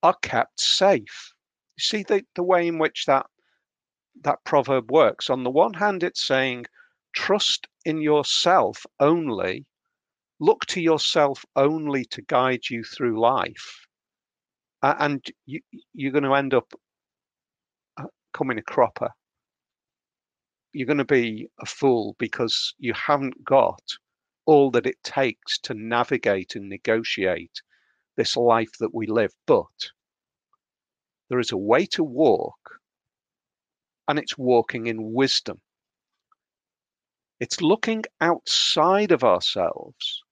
are 0.06 0.16
kept 0.22 0.60
safe. 0.60 1.34
You 1.78 1.82
see 1.82 2.04
the, 2.04 2.26
the 2.36 2.44
way 2.44 2.68
in 2.68 2.80
which 2.80 3.06
that 3.06 3.26
that 4.24 4.44
proverb 4.46 4.92
works. 4.92 5.30
On 5.30 5.44
the 5.44 5.50
one 5.50 5.74
hand, 5.74 6.04
it's 6.04 6.22
saying, 6.22 6.66
trust 7.14 7.68
in 7.84 8.02
yourself 8.02 8.86
only, 9.00 9.66
look 10.40 10.66
to 10.68 10.82
yourself 10.82 11.44
only 11.56 12.06
to 12.06 12.22
guide 12.22 12.70
you 12.70 12.84
through 12.84 13.20
life. 13.20 13.88
Uh, 14.82 14.96
and 15.00 15.26
you, 15.46 15.60
you're 15.94 16.12
going 16.12 16.24
to 16.24 16.34
end 16.34 16.54
up 16.54 16.72
uh, 17.98 18.06
coming 18.34 18.58
a 18.58 18.62
cropper 18.62 19.10
you're 20.76 20.86
going 20.86 20.98
to 20.98 21.06
be 21.06 21.48
a 21.62 21.66
fool 21.66 22.18
because 22.20 22.76
you 22.80 22.94
haven't 22.94 23.46
got 23.46 23.82
all 24.46 24.70
that 24.70 24.86
it 24.86 25.02
takes 25.04 25.58
to 25.58 25.74
navigate 25.74 26.56
and 26.56 26.68
negotiate 26.68 27.62
this 28.18 28.36
life 28.36 28.72
that 28.82 28.94
we 28.94 29.08
live. 29.08 29.32
But 29.48 29.92
there 31.30 31.40
is 31.40 31.52
a 31.52 31.58
way 31.58 31.86
to 31.88 32.04
walk, 32.04 32.80
and 34.08 34.20
it's 34.20 34.38
walking 34.38 34.88
in 34.88 35.14
wisdom. 35.14 35.62
It's 37.40 37.62
looking 37.62 38.04
outside 38.22 39.12
of 39.12 39.24
ourselves 39.24 40.24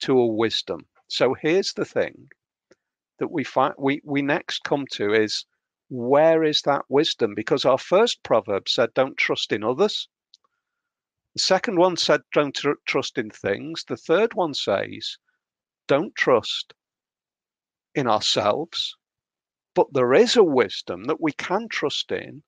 to 0.00 0.18
a 0.18 0.26
wisdom. 0.26 0.86
So 1.08 1.34
here's 1.34 1.72
the 1.72 1.84
thing 1.84 2.28
that 3.18 3.30
we 3.30 3.44
find 3.44 3.74
we, 3.78 4.00
we 4.04 4.22
next 4.22 4.62
come 4.62 4.84
to 4.92 5.12
is 5.12 5.44
where 5.88 6.44
is 6.44 6.62
that 6.62 6.82
wisdom? 6.88 7.34
Because 7.34 7.64
our 7.64 7.78
first 7.78 8.22
proverb 8.22 8.68
said, 8.68 8.92
don't 8.94 9.16
trust 9.16 9.52
in 9.52 9.64
others. 9.64 10.08
The 11.34 11.40
second 11.40 11.78
one 11.78 11.96
said, 11.96 12.20
don't 12.32 12.54
tr- 12.54 12.72
trust 12.86 13.16
in 13.16 13.30
things. 13.30 13.84
The 13.88 13.96
third 13.96 14.34
one 14.34 14.54
says, 14.54 15.16
don't 15.86 16.14
trust 16.14 16.74
in 17.94 18.06
ourselves. 18.06 18.97
But 19.78 19.92
there 19.92 20.12
is 20.12 20.34
a 20.34 20.42
wisdom 20.42 21.04
that 21.04 21.20
we 21.20 21.30
can 21.30 21.68
trust 21.68 22.10
in, 22.10 22.42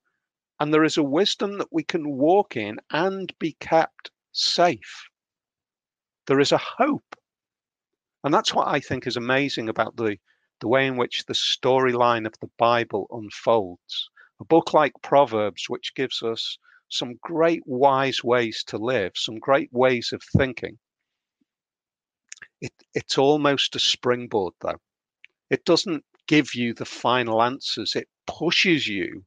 and 0.59 0.73
there 0.73 0.83
is 0.83 0.97
a 0.97 1.11
wisdom 1.19 1.59
that 1.59 1.71
we 1.71 1.81
can 1.81 2.17
walk 2.17 2.57
in 2.57 2.81
and 2.89 3.33
be 3.39 3.53
kept 3.53 4.11
safe. 4.33 5.07
There 6.27 6.41
is 6.41 6.51
a 6.51 6.57
hope. 6.57 7.15
And 8.25 8.33
that's 8.33 8.53
what 8.53 8.67
I 8.67 8.81
think 8.81 9.07
is 9.07 9.15
amazing 9.15 9.69
about 9.69 9.95
the 9.95 10.17
the 10.59 10.67
way 10.67 10.85
in 10.85 10.97
which 10.97 11.23
the 11.23 11.33
storyline 11.33 12.25
of 12.27 12.37
the 12.41 12.51
Bible 12.57 13.07
unfolds. 13.11 14.09
A 14.41 14.43
book 14.43 14.73
like 14.73 14.91
Proverbs, 15.01 15.69
which 15.69 15.95
gives 15.95 16.21
us 16.21 16.57
some 16.89 17.15
great 17.21 17.65
wise 17.65 18.21
ways 18.25 18.61
to 18.65 18.77
live, 18.77 19.13
some 19.15 19.39
great 19.39 19.71
ways 19.71 20.11
of 20.11 20.21
thinking. 20.35 20.77
It, 22.59 22.73
it's 22.93 23.17
almost 23.17 23.77
a 23.77 23.79
springboard, 23.79 24.53
though. 24.59 24.81
It 25.49 25.63
doesn't 25.63 26.03
give 26.27 26.53
you 26.55 26.73
the 26.73 26.85
final 26.85 27.41
answers, 27.41 27.95
it 27.95 28.07
pushes 28.27 28.87
you, 28.87 29.23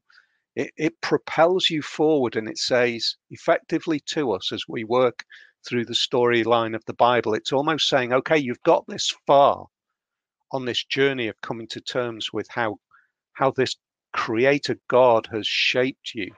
it, 0.57 0.71
it 0.77 1.01
propels 1.01 1.71
you 1.71 1.83
forward, 1.83 2.37
and 2.37 2.49
it 2.49 2.59
says 2.59 3.17
effectively 3.31 4.01
to 4.07 4.33
us 4.33 4.53
as 4.53 4.65
we 4.69 4.85
work 4.85 5.25
through 5.67 5.85
the 5.85 5.95
storyline 5.95 6.75
of 6.75 6.85
the 6.87 6.95
Bible, 6.95 7.35
it's 7.35 7.53
almost 7.53 7.89
saying, 7.89 8.13
okay, 8.13 8.39
you've 8.39 8.63
got 8.63 8.85
this 8.87 9.13
far 9.27 9.67
on 10.53 10.65
this 10.65 10.85
journey 10.85 11.27
of 11.27 11.41
coming 11.41 11.67
to 11.69 11.81
terms 11.81 12.33
with 12.33 12.47
how 12.51 12.79
how 13.33 13.51
this 13.51 13.77
creator 14.13 14.77
God 14.89 15.29
has 15.33 15.47
shaped 15.47 16.15
you. 16.15 16.31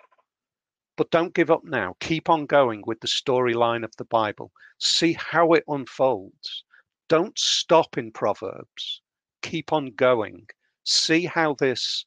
But 0.96 1.10
don't 1.10 1.34
give 1.34 1.50
up 1.50 1.62
now. 1.62 1.94
Keep 2.00 2.30
on 2.30 2.46
going 2.46 2.82
with 2.86 3.00
the 3.00 3.08
storyline 3.08 3.84
of 3.84 3.94
the 3.98 4.06
Bible. 4.06 4.50
See 4.78 5.12
how 5.12 5.52
it 5.52 5.64
unfolds. 5.68 6.64
Don't 7.08 7.38
stop 7.38 7.98
in 7.98 8.12
Proverbs. 8.12 9.02
Keep 9.46 9.72
on 9.72 9.92
going. 9.92 10.48
See 10.82 11.24
how 11.24 11.54
this 11.54 12.04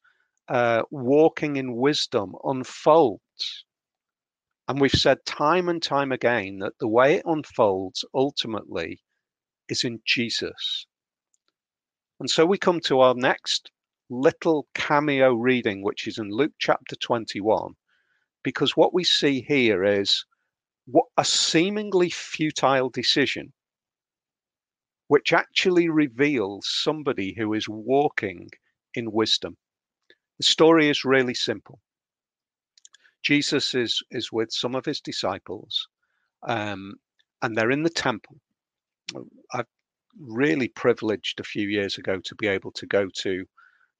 uh, 0.49 0.81
walking 0.91 1.55
in 1.55 1.77
wisdom 1.77 2.35
unfolds. 2.43 3.63
And 4.67 4.81
we've 4.81 4.91
said 4.91 5.25
time 5.25 5.69
and 5.69 5.81
time 5.81 6.11
again 6.11 6.59
that 6.59 6.77
the 6.79 6.87
way 6.89 7.15
it 7.15 7.23
unfolds 7.25 8.03
ultimately 8.13 8.99
is 9.69 9.85
in 9.85 10.01
Jesus. 10.05 10.85
And 12.19 12.29
so 12.29 12.45
we 12.45 12.57
come 12.57 12.81
to 12.81 12.99
our 12.99 13.15
next 13.15 13.71
little 14.09 14.67
cameo 14.73 15.33
reading, 15.33 15.81
which 15.81 16.07
is 16.07 16.17
in 16.17 16.31
Luke 16.31 16.55
chapter 16.59 16.97
21, 16.97 17.73
because 18.43 18.75
what 18.75 18.93
we 18.93 19.05
see 19.05 19.45
here 19.47 19.85
is 19.85 20.25
what 20.87 21.05
a 21.15 21.23
seemingly 21.23 22.09
futile 22.09 22.89
decision 22.89 23.53
which 25.09 25.33
actually 25.33 25.89
reveals 25.89 26.67
somebody 26.69 27.33
who 27.35 27.51
is 27.55 27.67
walking 27.67 28.47
in 28.93 29.11
wisdom. 29.11 29.57
The 30.37 30.43
story 30.43 30.87
is 30.87 31.03
really 31.03 31.33
simple. 31.33 31.79
Jesus 33.23 33.73
is 33.73 34.01
is 34.11 34.31
with 34.31 34.51
some 34.51 34.75
of 34.75 34.85
his 34.85 35.01
disciples, 35.01 35.87
um, 36.47 36.93
and 37.41 37.57
they're 37.57 37.71
in 37.71 37.83
the 37.83 37.89
temple. 37.89 38.37
I've 39.51 39.65
really 40.19 40.67
privileged 40.67 41.39
a 41.39 41.51
few 41.55 41.67
years 41.67 41.97
ago 41.97 42.19
to 42.23 42.35
be 42.35 42.47
able 42.47 42.71
to 42.73 42.85
go 42.85 43.09
to 43.23 43.45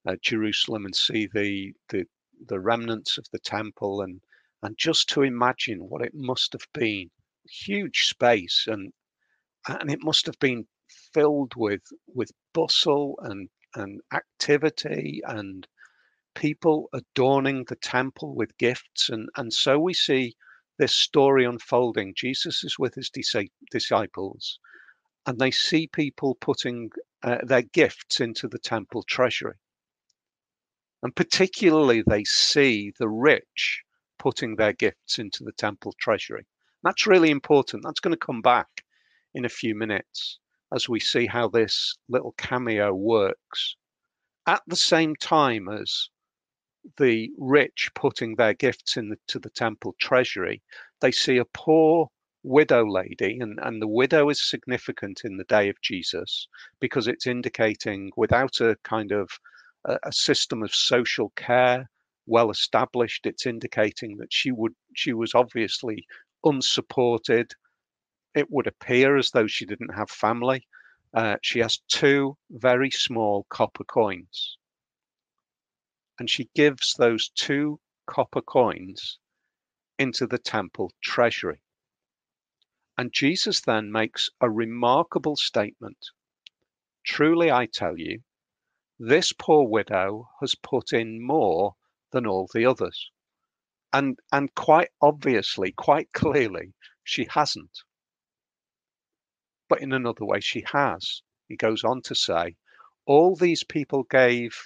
uh, 0.07 0.15
Jerusalem 0.21 0.85
and 0.85 0.95
see 0.95 1.27
the, 1.33 1.73
the 1.89 2.05
the 2.47 2.59
remnants 2.59 3.17
of 3.17 3.25
the 3.31 3.39
temple 3.39 4.01
and 4.01 4.21
and 4.61 4.77
just 4.77 5.09
to 5.09 5.23
imagine 5.23 5.89
what 5.89 6.03
it 6.03 6.13
must 6.13 6.53
have 6.53 6.67
been 6.71 7.09
huge 7.49 8.09
space 8.09 8.65
and 8.67 8.93
and 9.67 9.89
it 9.91 10.03
must 10.03 10.27
have 10.27 10.37
been 10.39 10.67
filled 11.13 11.53
with 11.55 11.81
with 12.07 12.31
bustle 12.53 13.17
and 13.21 13.49
and 13.75 14.01
activity 14.13 15.21
and 15.25 15.67
people 16.35 16.89
adorning 16.93 17.65
the 17.65 17.75
temple 17.75 18.35
with 18.35 18.57
gifts 18.57 19.09
and 19.09 19.29
and 19.37 19.53
so 19.53 19.79
we 19.79 19.93
see 19.93 20.35
this 20.77 20.95
story 20.95 21.45
unfolding 21.45 22.13
jesus 22.15 22.63
is 22.63 22.79
with 22.79 22.95
his 22.95 23.11
disciples 23.71 24.59
and 25.25 25.39
they 25.39 25.51
see 25.51 25.87
people 25.87 26.35
putting 26.35 26.89
uh, 27.23 27.37
their 27.43 27.61
gifts 27.61 28.19
into 28.19 28.47
the 28.47 28.59
temple 28.59 29.03
treasury 29.03 29.55
and 31.01 31.15
particularly, 31.15 32.01
they 32.01 32.25
see 32.25 32.91
the 32.99 33.07
rich 33.07 33.85
putting 34.17 34.57
their 34.57 34.73
gifts 34.73 35.17
into 35.17 35.45
the 35.45 35.53
temple 35.53 35.93
treasury. 35.93 36.45
That's 36.83 37.07
really 37.07 37.29
important. 37.29 37.83
That's 37.83 38.01
going 38.01 38.13
to 38.13 38.17
come 38.17 38.41
back 38.41 38.83
in 39.33 39.45
a 39.45 39.49
few 39.49 39.75
minutes 39.75 40.39
as 40.73 40.87
we 40.87 40.99
see 40.99 41.25
how 41.25 41.47
this 41.47 41.97
little 42.07 42.33
cameo 42.37 42.93
works. 42.93 43.75
At 44.45 44.61
the 44.67 44.75
same 44.75 45.15
time 45.15 45.67
as 45.69 46.09
the 46.97 47.31
rich 47.37 47.89
putting 47.93 48.35
their 48.35 48.53
gifts 48.53 48.97
into 48.97 49.39
the 49.39 49.49
temple 49.49 49.95
treasury, 49.99 50.61
they 51.01 51.11
see 51.11 51.37
a 51.37 51.45
poor 51.45 52.09
widow 52.43 52.85
lady, 52.85 53.37
and, 53.39 53.59
and 53.61 53.81
the 53.81 53.87
widow 53.87 54.29
is 54.29 54.49
significant 54.49 55.21
in 55.23 55.37
the 55.37 55.43
day 55.45 55.69
of 55.69 55.81
Jesus 55.81 56.47
because 56.79 57.07
it's 57.07 57.27
indicating 57.27 58.11
without 58.15 58.61
a 58.61 58.77
kind 58.83 59.11
of 59.11 59.29
a, 59.85 59.97
a 60.03 60.11
system 60.11 60.63
of 60.63 60.73
social 60.73 61.31
care 61.35 61.89
well 62.25 62.49
established. 62.49 63.25
It's 63.25 63.45
indicating 63.45 64.17
that 64.17 64.31
she 64.31 64.51
would 64.51 64.73
she 64.95 65.13
was 65.13 65.35
obviously 65.35 66.05
unsupported. 66.43 67.53
It 68.35 68.51
would 68.51 68.67
appear 68.67 69.17
as 69.17 69.31
though 69.31 69.47
she 69.47 69.65
didn't 69.65 69.95
have 69.95 70.09
family. 70.09 70.67
Uh, 71.13 71.37
she 71.41 71.59
has 71.59 71.79
two 71.87 72.37
very 72.49 72.91
small 72.91 73.45
copper 73.49 73.83
coins. 73.83 74.57
And 76.19 76.29
she 76.29 76.49
gives 76.53 76.93
those 76.93 77.29
two 77.29 77.79
copper 78.05 78.41
coins 78.41 79.17
into 79.97 80.27
the 80.27 80.37
temple 80.37 80.91
treasury. 81.01 81.61
And 82.97 83.13
Jesus 83.13 83.61
then 83.61 83.91
makes 83.91 84.29
a 84.41 84.49
remarkable 84.49 85.35
statement. 85.35 86.09
Truly, 87.03 87.51
I 87.51 87.65
tell 87.65 87.97
you, 87.97 88.21
this 88.99 89.31
poor 89.31 89.67
widow 89.67 90.29
has 90.41 90.55
put 90.55 90.91
in 90.93 91.25
more 91.25 91.75
than 92.11 92.27
all 92.27 92.49
the 92.53 92.65
others. 92.65 93.09
And, 93.93 94.19
and 94.31 94.53
quite 94.53 94.89
obviously, 95.01 95.71
quite 95.71 96.11
clearly, 96.11 96.73
she 97.03 97.25
hasn't. 97.31 97.79
But 99.69 99.81
in 99.81 99.93
another 99.93 100.25
way, 100.25 100.39
she 100.41 100.63
has. 100.73 101.21
He 101.47 101.55
goes 101.55 101.83
on 101.83 102.01
to 102.03 102.15
say, 102.15 102.55
all 103.05 103.35
these 103.35 103.63
people 103.63 104.03
gave 104.03 104.57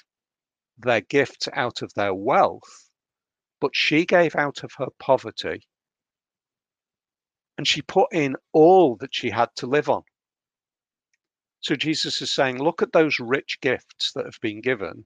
their 0.77 1.01
gifts 1.01 1.47
out 1.53 1.81
of 1.81 1.93
their 1.93 2.13
wealth, 2.13 2.89
but 3.59 3.75
she 3.75 4.05
gave 4.05 4.35
out 4.35 4.63
of 4.63 4.71
her 4.77 4.87
poverty. 4.99 5.67
And 7.57 7.67
she 7.67 7.81
put 7.81 8.11
in 8.11 8.35
all 8.53 8.95
that 8.97 9.13
she 9.13 9.29
had 9.29 9.49
to 9.57 9.67
live 9.67 9.89
on. 9.89 10.03
So 11.59 11.75
Jesus 11.75 12.21
is 12.21 12.31
saying, 12.31 12.61
look 12.61 12.81
at 12.81 12.91
those 12.91 13.19
rich 13.19 13.59
gifts 13.61 14.13
that 14.13 14.25
have 14.25 14.39
been 14.41 14.61
given, 14.61 15.05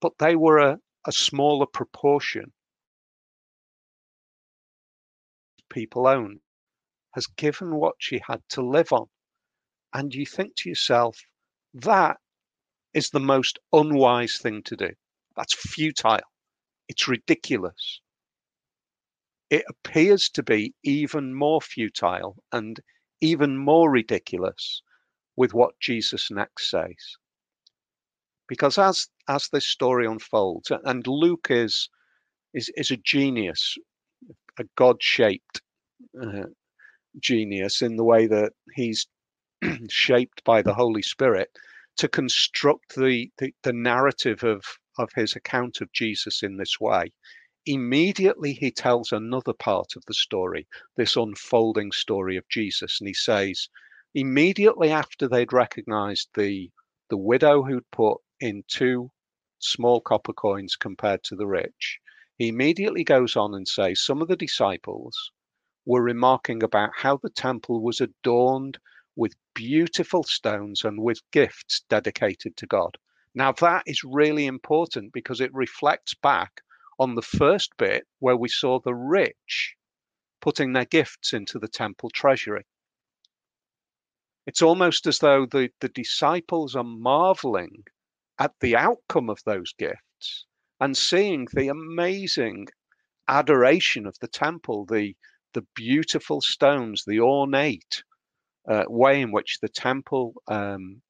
but 0.00 0.18
they 0.18 0.36
were 0.36 0.58
a, 0.58 0.78
a 1.06 1.12
smaller 1.12 1.66
proportion. 1.66 2.52
People 5.68 6.06
own 6.06 6.40
has 7.14 7.26
given 7.26 7.74
what 7.76 7.94
she 7.98 8.20
had 8.26 8.40
to 8.50 8.62
live 8.62 8.92
on. 8.92 9.06
And 9.92 10.14
you 10.14 10.26
think 10.26 10.56
to 10.56 10.68
yourself, 10.68 11.18
that 11.74 12.16
is 12.94 13.10
the 13.10 13.20
most 13.20 13.58
unwise 13.72 14.38
thing 14.38 14.62
to 14.64 14.76
do. 14.76 14.90
That's 15.36 15.54
futile. 15.54 16.20
It's 16.88 17.08
ridiculous. 17.08 18.00
It 19.50 19.64
appears 19.68 20.30
to 20.30 20.42
be 20.42 20.74
even 20.82 21.34
more 21.34 21.60
futile 21.60 22.42
and 22.52 22.80
even 23.20 23.56
more 23.56 23.90
ridiculous 23.90 24.82
with 25.36 25.54
what 25.54 25.78
Jesus 25.80 26.30
next 26.30 26.70
says. 26.70 27.16
Because 28.48 28.76
as 28.78 29.08
as 29.28 29.48
this 29.48 29.66
story 29.66 30.06
unfolds, 30.06 30.70
and 30.84 31.06
Luke 31.06 31.48
is 31.50 31.88
is 32.52 32.70
is 32.76 32.90
a 32.90 32.96
genius, 32.96 33.76
a 34.58 34.64
God-shaped 34.76 35.62
uh, 36.20 36.44
genius 37.20 37.82
in 37.82 37.96
the 37.96 38.04
way 38.04 38.26
that 38.26 38.52
he's 38.74 39.06
shaped 39.88 40.42
by 40.44 40.62
the 40.62 40.74
Holy 40.74 41.02
Spirit 41.02 41.50
to 41.96 42.08
construct 42.08 42.94
the, 42.96 43.30
the, 43.38 43.54
the 43.62 43.72
narrative 43.72 44.42
of 44.42 44.64
of 44.98 45.10
his 45.14 45.34
account 45.34 45.80
of 45.80 45.92
Jesus 45.92 46.42
in 46.42 46.56
this 46.56 46.78
way. 46.78 47.12
Immediately 47.64 48.52
he 48.52 48.70
tells 48.70 49.12
another 49.12 49.54
part 49.54 49.96
of 49.96 50.04
the 50.06 50.14
story, 50.14 50.66
this 50.96 51.16
unfolding 51.16 51.92
story 51.92 52.36
of 52.36 52.48
Jesus, 52.48 53.00
and 53.00 53.08
he 53.08 53.14
says, 53.14 53.68
immediately 54.14 54.90
after 54.90 55.28
they'd 55.28 55.52
recognized 55.52 56.28
the 56.34 56.70
the 57.08 57.16
widow 57.16 57.62
who'd 57.62 57.90
put 57.90 58.18
in 58.40 58.64
two 58.68 59.10
small 59.58 60.00
copper 60.00 60.32
coins 60.32 60.76
compared 60.76 61.22
to 61.24 61.36
the 61.36 61.46
rich, 61.46 62.00
he 62.36 62.48
immediately 62.48 63.04
goes 63.04 63.36
on 63.36 63.54
and 63.54 63.68
says 63.68 64.00
some 64.00 64.20
of 64.20 64.28
the 64.28 64.36
disciples 64.36 65.30
were 65.84 66.02
remarking 66.02 66.62
about 66.62 66.90
how 66.96 67.16
the 67.16 67.30
temple 67.30 67.82
was 67.82 68.00
adorned 68.00 68.78
with 69.16 69.34
beautiful 69.54 70.22
stones 70.22 70.84
and 70.84 71.00
with 71.00 71.20
gifts 71.32 71.82
dedicated 71.88 72.56
to 72.56 72.66
God. 72.66 72.96
Now, 73.34 73.52
that 73.52 73.82
is 73.86 74.04
really 74.04 74.46
important 74.46 75.12
because 75.12 75.40
it 75.40 75.52
reflects 75.54 76.14
back 76.14 76.62
on 76.98 77.14
the 77.14 77.22
first 77.22 77.76
bit 77.78 78.06
where 78.18 78.36
we 78.36 78.48
saw 78.48 78.78
the 78.78 78.94
rich 78.94 79.74
putting 80.40 80.72
their 80.72 80.84
gifts 80.84 81.32
into 81.32 81.58
the 81.58 81.68
temple 81.68 82.10
treasury. 82.10 82.64
It's 84.46 84.62
almost 84.62 85.06
as 85.06 85.18
though 85.18 85.46
the, 85.46 85.70
the 85.80 85.88
disciples 85.88 86.74
are 86.74 86.84
marveling 86.84 87.84
at 88.38 88.52
the 88.60 88.76
outcome 88.76 89.30
of 89.30 89.38
those 89.44 89.72
gifts 89.78 90.46
and 90.80 90.96
seeing 90.96 91.46
the 91.52 91.68
amazing 91.68 92.66
adoration 93.28 94.04
of 94.04 94.18
the 94.20 94.28
temple, 94.28 94.84
the, 94.84 95.14
the 95.54 95.66
beautiful 95.74 96.40
stones, 96.40 97.04
the 97.06 97.20
ornate 97.20 98.02
uh, 98.68 98.84
way 98.88 99.20
in 99.20 99.32
which 99.32 99.58
the 99.60 99.68
temple 99.68 100.34
um, 100.48 101.02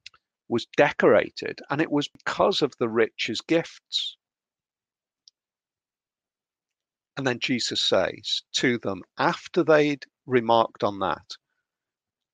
was 0.48 0.66
decorated. 0.76 1.60
And 1.70 1.80
it 1.80 1.90
was 1.90 2.08
because 2.08 2.62
of 2.62 2.72
the 2.78 2.88
rich's 2.88 3.40
gifts. 3.40 4.16
And 7.16 7.26
then 7.26 7.38
Jesus 7.40 7.82
says 7.82 8.42
to 8.54 8.78
them, 8.78 9.02
after 9.18 9.62
they'd 9.62 10.04
remarked 10.26 10.82
on 10.82 10.98
that, 11.00 11.36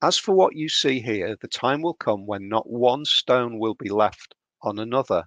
as 0.00 0.16
for 0.16 0.32
what 0.32 0.54
you 0.54 0.68
see 0.68 1.00
here, 1.00 1.36
the 1.40 1.48
time 1.48 1.82
will 1.82 1.94
come 1.94 2.26
when 2.26 2.48
not 2.48 2.70
one 2.70 3.04
stone 3.04 3.58
will 3.58 3.74
be 3.74 3.90
left 3.90 4.34
on 4.62 4.78
another. 4.78 5.24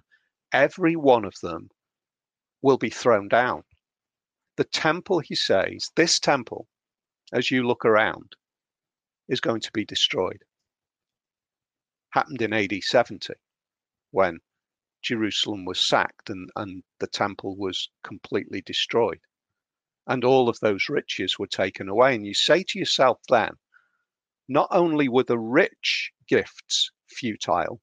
Every 0.52 0.96
one 0.96 1.26
of 1.26 1.34
them 1.42 1.68
will 2.62 2.78
be 2.78 2.88
thrown 2.88 3.28
down. 3.28 3.64
The 4.56 4.64
temple, 4.64 5.18
he 5.18 5.34
says, 5.34 5.90
this 5.96 6.18
temple, 6.18 6.66
as 7.32 7.50
you 7.50 7.66
look 7.66 7.84
around, 7.84 8.36
is 9.28 9.40
going 9.40 9.60
to 9.62 9.72
be 9.72 9.84
destroyed. 9.84 10.44
Happened 12.10 12.42
in 12.42 12.52
AD 12.52 12.82
70 12.82 13.34
when 14.10 14.38
Jerusalem 15.02 15.64
was 15.64 15.80
sacked 15.80 16.30
and, 16.30 16.50
and 16.54 16.82
the 17.00 17.06
temple 17.06 17.56
was 17.56 17.88
completely 18.04 18.60
destroyed. 18.60 19.20
And 20.06 20.24
all 20.24 20.48
of 20.48 20.60
those 20.60 20.88
riches 20.88 21.38
were 21.38 21.46
taken 21.46 21.88
away. 21.88 22.14
And 22.14 22.26
you 22.26 22.34
say 22.34 22.64
to 22.68 22.78
yourself 22.78 23.18
then, 23.28 23.52
not 24.48 24.68
only 24.70 25.08
were 25.08 25.22
the 25.22 25.38
rich 25.38 26.12
gifts 26.28 26.90
futile, 27.08 27.80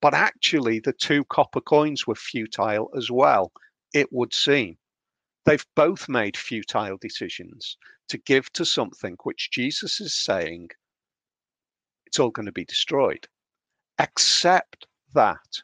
but 0.00 0.14
actually 0.14 0.80
the 0.80 0.92
two 0.92 1.24
copper 1.24 1.60
coins 1.60 2.06
were 2.06 2.14
futile 2.14 2.90
as 2.96 3.10
well, 3.10 3.52
it 3.92 4.12
would 4.12 4.32
seem. 4.32 4.78
They've 5.48 5.64
both 5.74 6.10
made 6.10 6.36
futile 6.36 6.98
decisions 6.98 7.78
to 8.10 8.18
give 8.18 8.52
to 8.52 8.66
something 8.66 9.16
which 9.22 9.50
Jesus 9.50 9.98
is 9.98 10.14
saying 10.14 10.68
it's 12.04 12.18
all 12.18 12.28
going 12.28 12.44
to 12.44 12.52
be 12.52 12.66
destroyed. 12.66 13.26
Except 13.98 14.86
that 15.14 15.62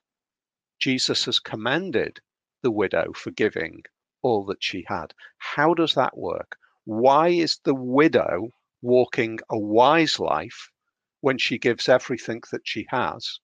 Jesus 0.78 1.26
has 1.26 1.38
commended 1.38 2.20
the 2.62 2.70
widow 2.70 3.12
for 3.12 3.30
giving 3.30 3.82
all 4.22 4.46
that 4.46 4.64
she 4.64 4.86
had. 4.88 5.12
How 5.36 5.74
does 5.74 5.92
that 5.96 6.16
work? 6.16 6.56
Why 6.86 7.28
is 7.28 7.58
the 7.64 7.74
widow 7.74 8.54
walking 8.80 9.38
a 9.50 9.58
wise 9.58 10.18
life 10.18 10.70
when 11.20 11.36
she 11.36 11.58
gives 11.58 11.90
everything 11.90 12.40
that 12.52 12.66
she 12.66 12.86
has, 12.88 13.38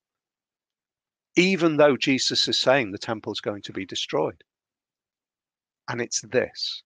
even 1.37 1.76
though 1.76 1.98
Jesus 1.98 2.48
is 2.48 2.59
saying 2.59 2.92
the 2.92 2.98
temple 2.98 3.31
is 3.31 3.42
going 3.42 3.61
to 3.61 3.74
be 3.74 3.85
destroyed? 3.85 4.42
And 5.90 6.00
it's 6.00 6.20
this. 6.20 6.85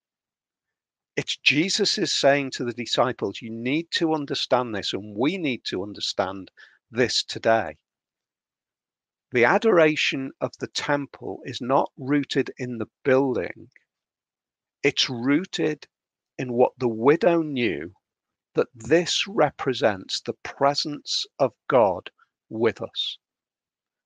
It's 1.15 1.37
Jesus 1.37 1.99
is 1.99 2.11
saying 2.11 2.49
to 2.51 2.65
the 2.65 2.73
disciples, 2.73 3.39
you 3.39 3.51
need 3.51 3.91
to 3.91 4.15
understand 4.15 4.73
this, 4.73 4.93
and 4.93 5.15
we 5.15 5.37
need 5.37 5.63
to 5.65 5.83
understand 5.83 6.49
this 6.89 7.23
today. 7.23 7.77
The 9.31 9.45
adoration 9.45 10.31
of 10.41 10.57
the 10.57 10.69
temple 10.69 11.41
is 11.45 11.61
not 11.61 11.91
rooted 11.99 12.49
in 12.57 12.79
the 12.79 12.89
building, 13.03 13.69
it's 14.81 15.07
rooted 15.07 15.87
in 16.39 16.53
what 16.53 16.73
the 16.79 16.89
widow 16.89 17.43
knew 17.43 17.93
that 18.55 18.69
this 18.73 19.27
represents 19.27 20.19
the 20.19 20.33
presence 20.41 21.27
of 21.37 21.53
God 21.67 22.09
with 22.49 22.81
us 22.81 23.19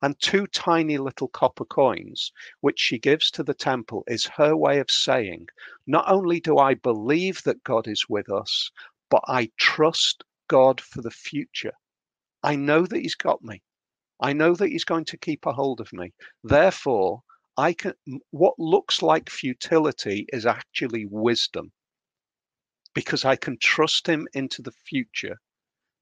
and 0.01 0.19
two 0.19 0.47
tiny 0.47 0.97
little 0.97 1.27
copper 1.27 1.65
coins, 1.65 2.31
which 2.61 2.79
she 2.79 2.97
gives 2.97 3.29
to 3.31 3.43
the 3.43 3.53
temple, 3.53 4.03
is 4.07 4.25
her 4.25 4.55
way 4.55 4.79
of 4.79 4.89
saying, 4.89 5.47
Not 5.85 6.05
only 6.09 6.39
do 6.39 6.57
I 6.57 6.73
believe 6.73 7.43
that 7.43 7.63
God 7.63 7.87
is 7.87 8.07
with 8.07 8.29
us, 8.29 8.71
but 9.09 9.23
I 9.27 9.51
trust 9.57 10.23
God 10.47 10.79
for 10.79 11.01
the 11.01 11.11
future. 11.11 11.73
I 12.43 12.55
know 12.55 12.85
that 12.85 13.01
He's 13.01 13.15
got 13.15 13.43
me. 13.43 13.61
I 14.21 14.33
know 14.33 14.55
that 14.55 14.69
He's 14.69 14.85
going 14.85 15.05
to 15.05 15.17
keep 15.17 15.45
a 15.45 15.53
hold 15.53 15.81
of 15.81 15.91
me. 15.91 16.13
Therefore, 16.43 17.23
I 17.57 17.73
can 17.73 17.93
what 18.31 18.57
looks 18.57 19.01
like 19.01 19.29
futility 19.29 20.25
is 20.31 20.45
actually 20.45 21.05
wisdom 21.05 21.73
because 22.93 23.25
I 23.25 23.35
can 23.35 23.57
trust 23.61 24.07
him 24.07 24.29
into 24.33 24.61
the 24.61 24.71
future 24.71 25.37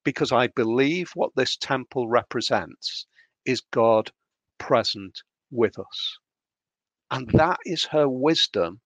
because 0.03 0.31
I 0.31 0.47
believe 0.47 1.09
what 1.15 1.31
this 1.35 1.57
temple 1.57 2.07
represents 2.07 3.07
is 3.47 3.61
God 3.71 4.11
present 4.59 5.23
with 5.51 5.79
us. 5.79 6.19
And 7.11 7.29
that 7.31 7.59
is 7.65 7.85
her 7.85 8.09
wisdom 8.09 8.81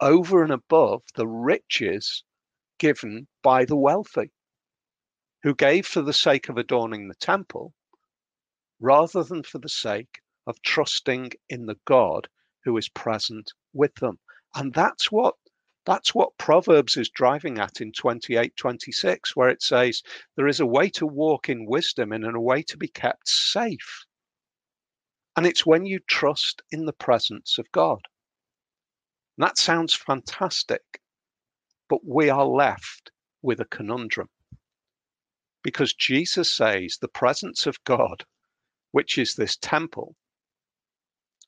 over 0.00 0.42
and 0.42 0.52
above 0.52 1.02
the 1.14 1.28
riches 1.28 2.24
given 2.78 3.28
by 3.42 3.64
the 3.66 3.76
wealthy, 3.76 4.32
who 5.42 5.54
gave 5.54 5.86
for 5.86 6.02
the 6.02 6.12
sake 6.12 6.48
of 6.48 6.58
adorning 6.58 7.08
the 7.08 7.14
temple 7.16 7.72
rather 8.80 9.22
than 9.24 9.42
for 9.42 9.58
the 9.58 9.68
sake 9.68 10.20
of 10.46 10.60
trusting 10.62 11.32
in 11.48 11.66
the 11.66 11.78
God 11.86 12.28
who 12.64 12.76
is 12.76 12.88
present 12.90 13.52
with 13.72 13.94
them. 13.96 14.18
And 14.54 14.72
that's 14.74 15.12
what 15.12 15.34
that's 15.84 16.14
what 16.14 16.36
Proverbs 16.38 16.96
is 16.96 17.10
driving 17.10 17.58
at 17.58 17.80
in 17.80 17.92
28 17.92 18.56
26, 18.56 19.36
where 19.36 19.48
it 19.50 19.62
says, 19.62 20.02
There 20.36 20.48
is 20.48 20.60
a 20.60 20.66
way 20.66 20.90
to 20.90 21.06
walk 21.06 21.48
in 21.48 21.66
wisdom 21.66 22.12
and 22.12 22.24
in 22.24 22.34
a 22.34 22.40
way 22.40 22.62
to 22.64 22.76
be 22.76 22.88
kept 22.88 23.28
safe. 23.28 24.05
And 25.36 25.46
it's 25.46 25.66
when 25.66 25.84
you 25.84 26.00
trust 26.08 26.62
in 26.72 26.86
the 26.86 26.94
presence 26.94 27.58
of 27.58 27.70
God. 27.70 28.00
And 29.36 29.46
that 29.46 29.58
sounds 29.58 29.94
fantastic, 29.94 30.82
but 31.88 32.00
we 32.04 32.30
are 32.30 32.46
left 32.46 33.10
with 33.42 33.60
a 33.60 33.66
conundrum. 33.66 34.28
Because 35.62 35.92
Jesus 35.92 36.50
says 36.50 36.96
the 37.00 37.08
presence 37.08 37.66
of 37.66 37.82
God, 37.84 38.24
which 38.92 39.18
is 39.18 39.34
this 39.34 39.56
temple, 39.56 40.16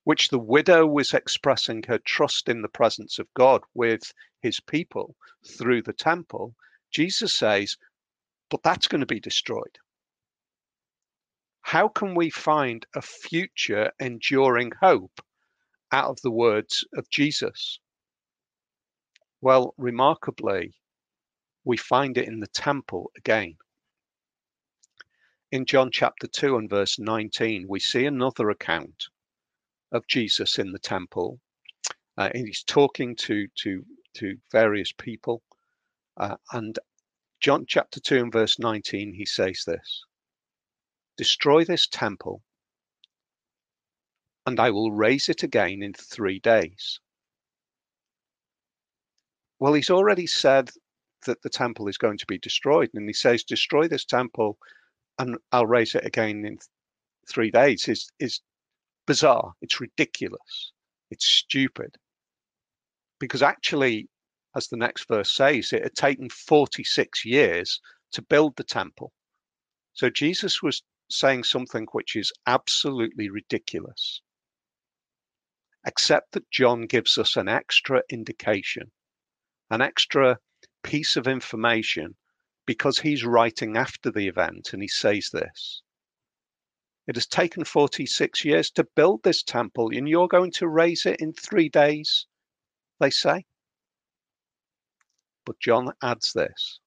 which 0.04 0.28
the 0.28 0.38
widow 0.38 0.86
was 0.86 1.14
expressing 1.14 1.82
her 1.84 1.98
trust 1.98 2.48
in 2.48 2.62
the 2.62 2.68
presence 2.68 3.18
of 3.18 3.26
God 3.34 3.62
with 3.74 4.12
his 4.42 4.60
people 4.60 5.16
through 5.46 5.82
the 5.82 5.92
temple, 5.92 6.54
Jesus 6.90 7.34
says, 7.34 7.76
but 8.50 8.62
that's 8.62 8.88
going 8.88 9.00
to 9.00 9.06
be 9.06 9.20
destroyed. 9.20 9.78
How 11.62 11.88
can 11.88 12.14
we 12.14 12.30
find 12.30 12.86
a 12.94 13.02
future 13.02 13.92
enduring 14.00 14.72
hope 14.80 15.20
out 15.92 16.10
of 16.10 16.20
the 16.22 16.30
words 16.30 16.84
of 16.94 17.08
Jesus? 17.10 17.78
Well, 19.40 19.74
remarkably, 19.76 20.74
we 21.64 21.76
find 21.76 22.16
it 22.16 22.26
in 22.26 22.40
the 22.40 22.46
temple 22.48 23.10
again. 23.16 23.56
In 25.52 25.64
John 25.64 25.90
chapter 25.90 26.26
2 26.26 26.56
and 26.56 26.68
verse 26.68 26.98
19, 26.98 27.66
we 27.68 27.80
see 27.80 28.06
another 28.06 28.50
account 28.50 29.08
of 29.92 30.06
Jesus 30.06 30.58
in 30.58 30.72
the 30.72 30.78
temple. 30.78 31.40
Uh, 32.16 32.30
and 32.34 32.46
he's 32.46 32.64
talking 32.64 33.14
to, 33.16 33.46
to 33.62 33.84
to 34.18 34.36
various 34.50 34.92
people. 34.92 35.42
Uh, 36.16 36.36
and 36.52 36.78
John 37.40 37.64
chapter 37.66 38.00
2 38.00 38.16
and 38.18 38.32
verse 38.32 38.58
19, 38.58 39.14
he 39.14 39.24
says 39.24 39.62
this 39.66 40.04
Destroy 41.18 41.64
this 41.64 41.86
temple, 41.86 42.42
and 44.46 44.58
I 44.58 44.70
will 44.70 44.92
raise 44.92 45.28
it 45.28 45.42
again 45.42 45.82
in 45.82 45.92
three 45.92 46.38
days. 46.38 47.00
Well, 49.58 49.74
he's 49.74 49.90
already 49.90 50.26
said 50.26 50.70
that 51.26 51.42
the 51.42 51.50
temple 51.50 51.88
is 51.88 51.98
going 51.98 52.18
to 52.18 52.26
be 52.26 52.38
destroyed, 52.38 52.90
and 52.94 53.08
he 53.08 53.12
says, 53.12 53.42
Destroy 53.42 53.88
this 53.88 54.04
temple, 54.04 54.58
and 55.18 55.36
I'll 55.52 55.66
raise 55.66 55.94
it 55.96 56.06
again 56.06 56.44
in 56.46 56.58
three 57.28 57.50
days. 57.50 57.88
Is 57.88 58.08
is 58.20 58.40
bizarre. 59.06 59.54
It's 59.60 59.80
ridiculous. 59.80 60.72
It's 61.10 61.26
stupid 61.26 61.98
because 63.18 63.42
actually, 63.42 64.08
as 64.54 64.68
the 64.68 64.76
next 64.76 65.08
verse 65.08 65.34
says, 65.34 65.72
it 65.72 65.82
had 65.82 65.94
taken 65.94 66.28
46 66.28 67.24
years 67.24 67.80
to 68.12 68.22
build 68.22 68.56
the 68.56 68.64
temple. 68.64 69.12
So 69.94 70.10
Jesus 70.10 70.62
was 70.62 70.82
saying 71.10 71.44
something 71.44 71.86
which 71.92 72.14
is 72.16 72.32
absolutely 72.46 73.28
ridiculous. 73.30 74.20
Except 75.86 76.32
that 76.32 76.50
John 76.50 76.82
gives 76.82 77.16
us 77.18 77.36
an 77.36 77.48
extra 77.48 78.02
indication, 78.10 78.90
an 79.70 79.80
extra 79.80 80.38
piece 80.82 81.16
of 81.16 81.26
information, 81.26 82.16
because 82.66 82.98
he's 82.98 83.24
writing 83.24 83.76
after 83.76 84.10
the 84.10 84.28
event 84.28 84.72
and 84.72 84.82
he 84.82 84.88
says 84.88 85.30
this. 85.32 85.82
It 87.06 87.16
has 87.16 87.26
taken 87.26 87.64
46 87.64 88.44
years 88.44 88.70
to 88.72 88.84
build 88.84 89.22
this 89.22 89.42
temple, 89.42 89.88
and 89.94 90.06
you're 90.06 90.28
going 90.28 90.52
to 90.52 90.68
raise 90.68 91.06
it 91.06 91.20
in 91.20 91.32
three 91.32 91.70
days 91.70 92.26
they 93.00 93.10
say. 93.10 93.46
But 95.46 95.60
John 95.60 95.94
adds 96.02 96.32
this 96.34 96.80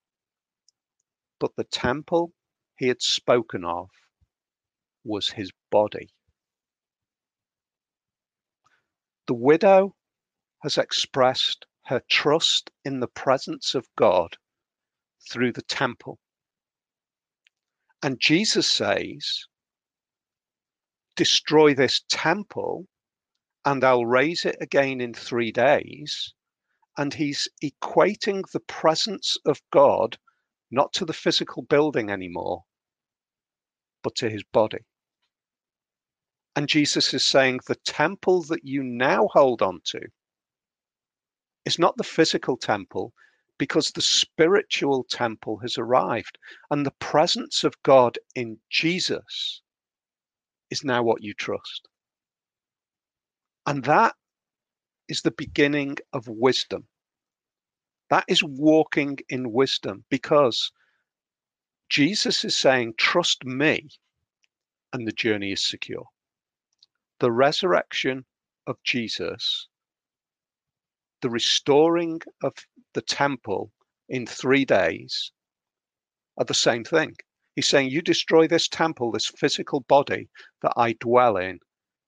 But 1.39 1.55
the 1.55 1.63
temple 1.63 2.34
he 2.75 2.88
had 2.88 3.01
spoken 3.01 3.65
of 3.65 3.89
was 5.03 5.29
his 5.29 5.51
body. 5.69 6.09
The 9.27 9.33
widow 9.33 9.95
has 10.63 10.77
expressed 10.77 11.65
her 11.85 12.01
trust 12.09 12.69
in 12.85 12.99
the 12.99 13.07
presence 13.07 13.75
of 13.75 13.87
God 13.95 14.37
through 15.29 15.53
the 15.53 15.63
temple. 15.63 16.19
And 18.03 18.19
Jesus 18.19 18.69
says, 18.69 19.45
Destroy 21.15 21.73
this 21.73 22.01
temple 22.09 22.87
and 23.63 23.83
I'll 23.83 24.05
raise 24.05 24.45
it 24.45 24.57
again 24.59 25.01
in 25.01 25.13
three 25.13 25.51
days. 25.51 26.33
And 26.97 27.13
he's 27.13 27.47
equating 27.63 28.43
the 28.51 28.59
presence 28.59 29.37
of 29.45 29.61
God 29.71 30.17
not 30.71 30.93
to 30.93 31.05
the 31.05 31.13
physical 31.13 31.61
building 31.63 32.09
anymore, 32.09 32.63
but 34.03 34.15
to 34.15 34.29
his 34.29 34.43
body. 34.43 34.85
And 36.55 36.67
Jesus 36.67 37.13
is 37.13 37.25
saying 37.25 37.61
the 37.67 37.75
temple 37.75 38.43
that 38.43 38.65
you 38.65 38.83
now 38.83 39.27
hold 39.31 39.61
on 39.61 39.81
to 39.85 40.01
is 41.65 41.79
not 41.79 41.95
the 41.97 42.03
physical 42.03 42.57
temple 42.57 43.13
because 43.57 43.91
the 43.91 44.01
spiritual 44.01 45.03
temple 45.03 45.57
has 45.59 45.77
arrived 45.77 46.37
and 46.71 46.85
the 46.85 46.95
presence 46.99 47.63
of 47.63 47.81
God 47.83 48.17
in 48.35 48.57
Jesus 48.69 49.61
is 50.71 50.83
now 50.83 51.03
what 51.03 51.21
you 51.21 51.33
trust. 51.33 51.87
And 53.65 53.83
that 53.83 54.15
is 55.07 55.21
the 55.21 55.31
beginning 55.31 55.97
of 56.11 56.27
wisdom. 56.27 56.87
That 58.09 58.25
is 58.27 58.43
walking 58.43 59.19
in 59.29 59.51
wisdom 59.51 60.03
because 60.09 60.71
Jesus 61.87 62.43
is 62.43 62.57
saying, 62.57 62.95
Trust 62.97 63.45
me, 63.45 63.89
and 64.91 65.07
the 65.07 65.11
journey 65.11 65.51
is 65.51 65.61
secure. 65.61 66.05
The 67.21 67.31
resurrection 67.31 68.25
of 68.65 68.81
Jesus, 68.81 69.67
the 71.21 71.29
restoring 71.29 72.19
of 72.41 72.55
the 72.93 73.03
temple 73.03 73.71
in 74.10 74.25
three 74.25 74.65
days 74.65 75.31
are 76.36 76.45
the 76.45 76.55
same 76.55 76.84
thing. 76.84 77.17
He's 77.55 77.69
saying, 77.69 77.91
You 77.91 78.01
destroy 78.01 78.47
this 78.47 78.67
temple, 78.67 79.12
this 79.12 79.27
physical 79.27 79.81
body 79.81 80.31
that 80.63 80.73
I 80.75 80.93
dwell 80.93 81.38
in, 81.38 81.60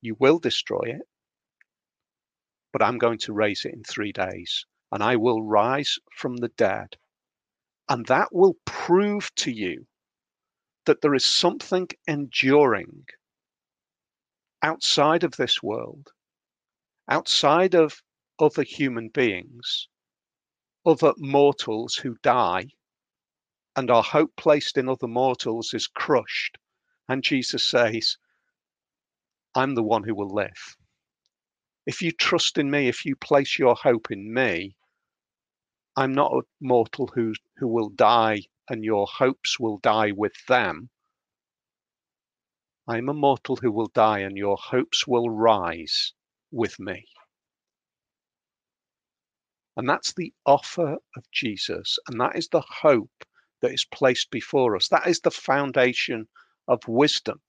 you 0.02 0.16
will 0.20 0.40
destroy 0.40 0.82
it, 0.86 1.08
but 2.72 2.82
I'm 2.82 2.98
going 2.98 3.20
to 3.20 3.34
raise 3.34 3.66
it 3.66 3.74
in 3.76 3.84
three 3.84 4.14
days, 4.14 4.66
and 4.92 5.04
I 5.04 5.18
will 5.18 5.44
rise 5.44 6.00
from 6.18 6.38
the 6.38 6.50
dead. 6.58 6.98
And 7.88 8.08
that 8.08 8.30
will 8.34 8.56
prove 8.66 9.30
to 9.36 9.52
you 9.52 9.86
that 10.86 11.02
there 11.02 11.14
is 11.14 11.24
something 11.24 11.88
enduring 12.08 13.06
outside 14.64 15.24
of 15.24 15.36
this 15.36 15.62
world, 15.62 16.10
outside 17.10 17.76
of 17.76 18.02
other 18.40 18.64
human 18.64 19.10
beings, 19.10 19.90
other 20.86 21.14
mortals 21.18 21.96
who 21.96 22.16
die, 22.24 22.66
and 23.76 23.92
our 23.92 24.04
hope 24.04 24.32
placed 24.38 24.78
in 24.78 24.88
other 24.88 25.08
mortals 25.08 25.74
is 25.74 25.88
crushed. 25.88 26.58
And 27.10 27.24
Jesus 27.24 27.64
says, 27.64 28.18
I'm 29.54 29.76
the 29.76 29.84
one 29.84 30.04
who 30.04 30.16
will 30.16 30.34
live. 30.34 30.78
If 31.86 32.02
you 32.02 32.12
trust 32.12 32.58
in 32.58 32.72
me, 32.72 32.88
if 32.88 33.06
you 33.06 33.16
place 33.16 33.60
your 33.60 33.76
hope 33.76 34.10
in 34.10 34.34
me, 34.34 34.76
I'm 35.98 36.14
not 36.14 36.32
a 36.32 36.42
mortal 36.62 37.12
who, 37.14 37.34
who 37.58 37.68
will 37.68 37.90
die 37.90 38.44
and 38.70 38.84
your 38.84 39.06
hopes 39.06 39.60
will 39.60 39.78
die 39.80 40.12
with 40.12 40.34
them. 40.48 40.90
I 42.88 42.98
am 42.98 43.08
a 43.08 43.14
mortal 43.14 43.56
who 43.56 43.72
will 43.72 43.88
die 43.88 44.20
and 44.20 44.38
your 44.38 44.58
hopes 44.58 45.08
will 45.08 45.30
rise 45.30 46.14
with 46.52 46.80
me. 46.80 47.06
And 49.76 49.90
that's 49.90 50.14
the 50.14 50.34
offer 50.46 50.98
of 51.16 51.32
Jesus. 51.32 51.98
And 52.08 52.20
that 52.20 52.36
is 52.36 52.50
the 52.50 52.62
hope 52.62 53.24
that 53.62 53.72
is 53.74 53.86
placed 53.86 54.30
before 54.30 54.76
us. 54.76 54.90
That 54.90 55.08
is 55.08 55.22
the 55.22 55.32
foundation 55.32 56.28
of 56.68 56.88
wisdom. 56.88 57.42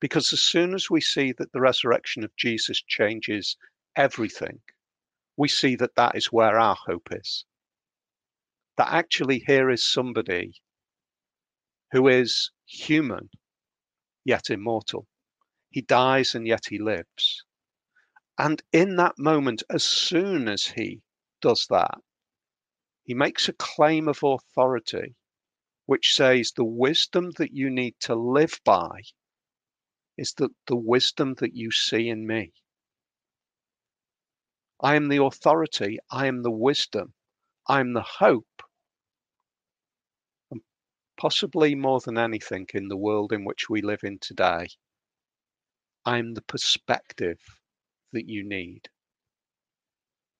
Because 0.00 0.32
as 0.32 0.40
soon 0.40 0.74
as 0.74 0.88
we 0.88 1.00
see 1.00 1.32
that 1.32 1.52
the 1.52 1.60
resurrection 1.60 2.22
of 2.22 2.34
Jesus 2.36 2.80
changes 2.80 3.56
everything, 3.96 4.60
we 5.36 5.48
see 5.48 5.74
that 5.76 5.96
that 5.96 6.14
is 6.14 6.32
where 6.32 6.58
our 6.58 6.76
hope 6.86 7.08
is. 7.10 7.44
That 8.76 8.92
actually 8.92 9.42
here 9.46 9.70
is 9.70 9.84
somebody 9.84 10.54
who 11.90 12.06
is 12.06 12.50
human, 12.66 13.28
yet 14.28 14.50
immortal. 14.50 15.06
He 15.70 15.80
dies 15.80 16.34
and 16.34 16.46
yet 16.46 16.66
he 16.68 16.78
lives. 16.78 17.44
And 18.38 18.62
in 18.72 18.96
that 18.96 19.18
moment, 19.18 19.62
as 19.70 19.84
soon 19.84 20.48
as 20.48 20.66
he 20.66 21.00
does 21.40 21.66
that. 21.70 21.98
He 23.04 23.14
makes 23.14 23.48
a 23.48 23.54
claim 23.54 24.06
of 24.06 24.22
authority, 24.22 25.14
which 25.86 26.14
says 26.14 26.52
the 26.52 26.64
wisdom 26.64 27.30
that 27.38 27.52
you 27.52 27.70
need 27.70 27.94
to 28.00 28.14
live 28.14 28.60
by 28.64 29.02
is 30.18 30.34
the, 30.34 30.50
the 30.66 30.76
wisdom 30.76 31.34
that 31.38 31.54
you 31.54 31.70
see 31.70 32.08
in 32.08 32.26
me. 32.26 32.52
I 34.80 34.96
am 34.96 35.08
the 35.08 35.22
authority, 35.22 35.98
I 36.10 36.26
am 36.26 36.42
the 36.42 36.50
wisdom, 36.50 37.14
I 37.66 37.80
am 37.80 37.94
the 37.94 38.02
hope. 38.02 38.47
Possibly 41.18 41.74
more 41.74 41.98
than 41.98 42.16
anything 42.16 42.68
in 42.74 42.86
the 42.86 42.96
world 42.96 43.32
in 43.32 43.44
which 43.44 43.68
we 43.68 43.82
live 43.82 44.04
in 44.04 44.18
today, 44.20 44.68
I'm 46.06 46.34
the 46.34 46.42
perspective 46.42 47.40
that 48.12 48.28
you 48.28 48.48
need 48.48 48.88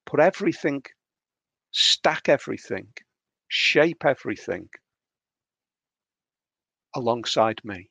put 0.07 0.21
everything, 0.21 0.83
stack 1.73 2.29
everything, 2.29 2.87
shape 3.49 4.05
everything 4.07 4.69
alongside 6.95 7.61
me. 7.65 7.91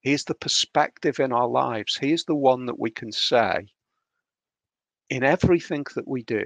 He 0.00 0.12
is 0.12 0.24
the 0.24 0.34
perspective 0.34 1.20
in 1.20 1.32
our 1.32 1.48
lives. 1.48 1.96
He 1.96 2.12
is 2.12 2.24
the 2.24 2.34
one 2.34 2.66
that 2.66 2.78
we 2.78 2.90
can 2.90 3.12
say 3.12 3.68
in 5.08 5.22
everything 5.22 5.86
that 5.94 6.06
we 6.06 6.22
do, 6.24 6.44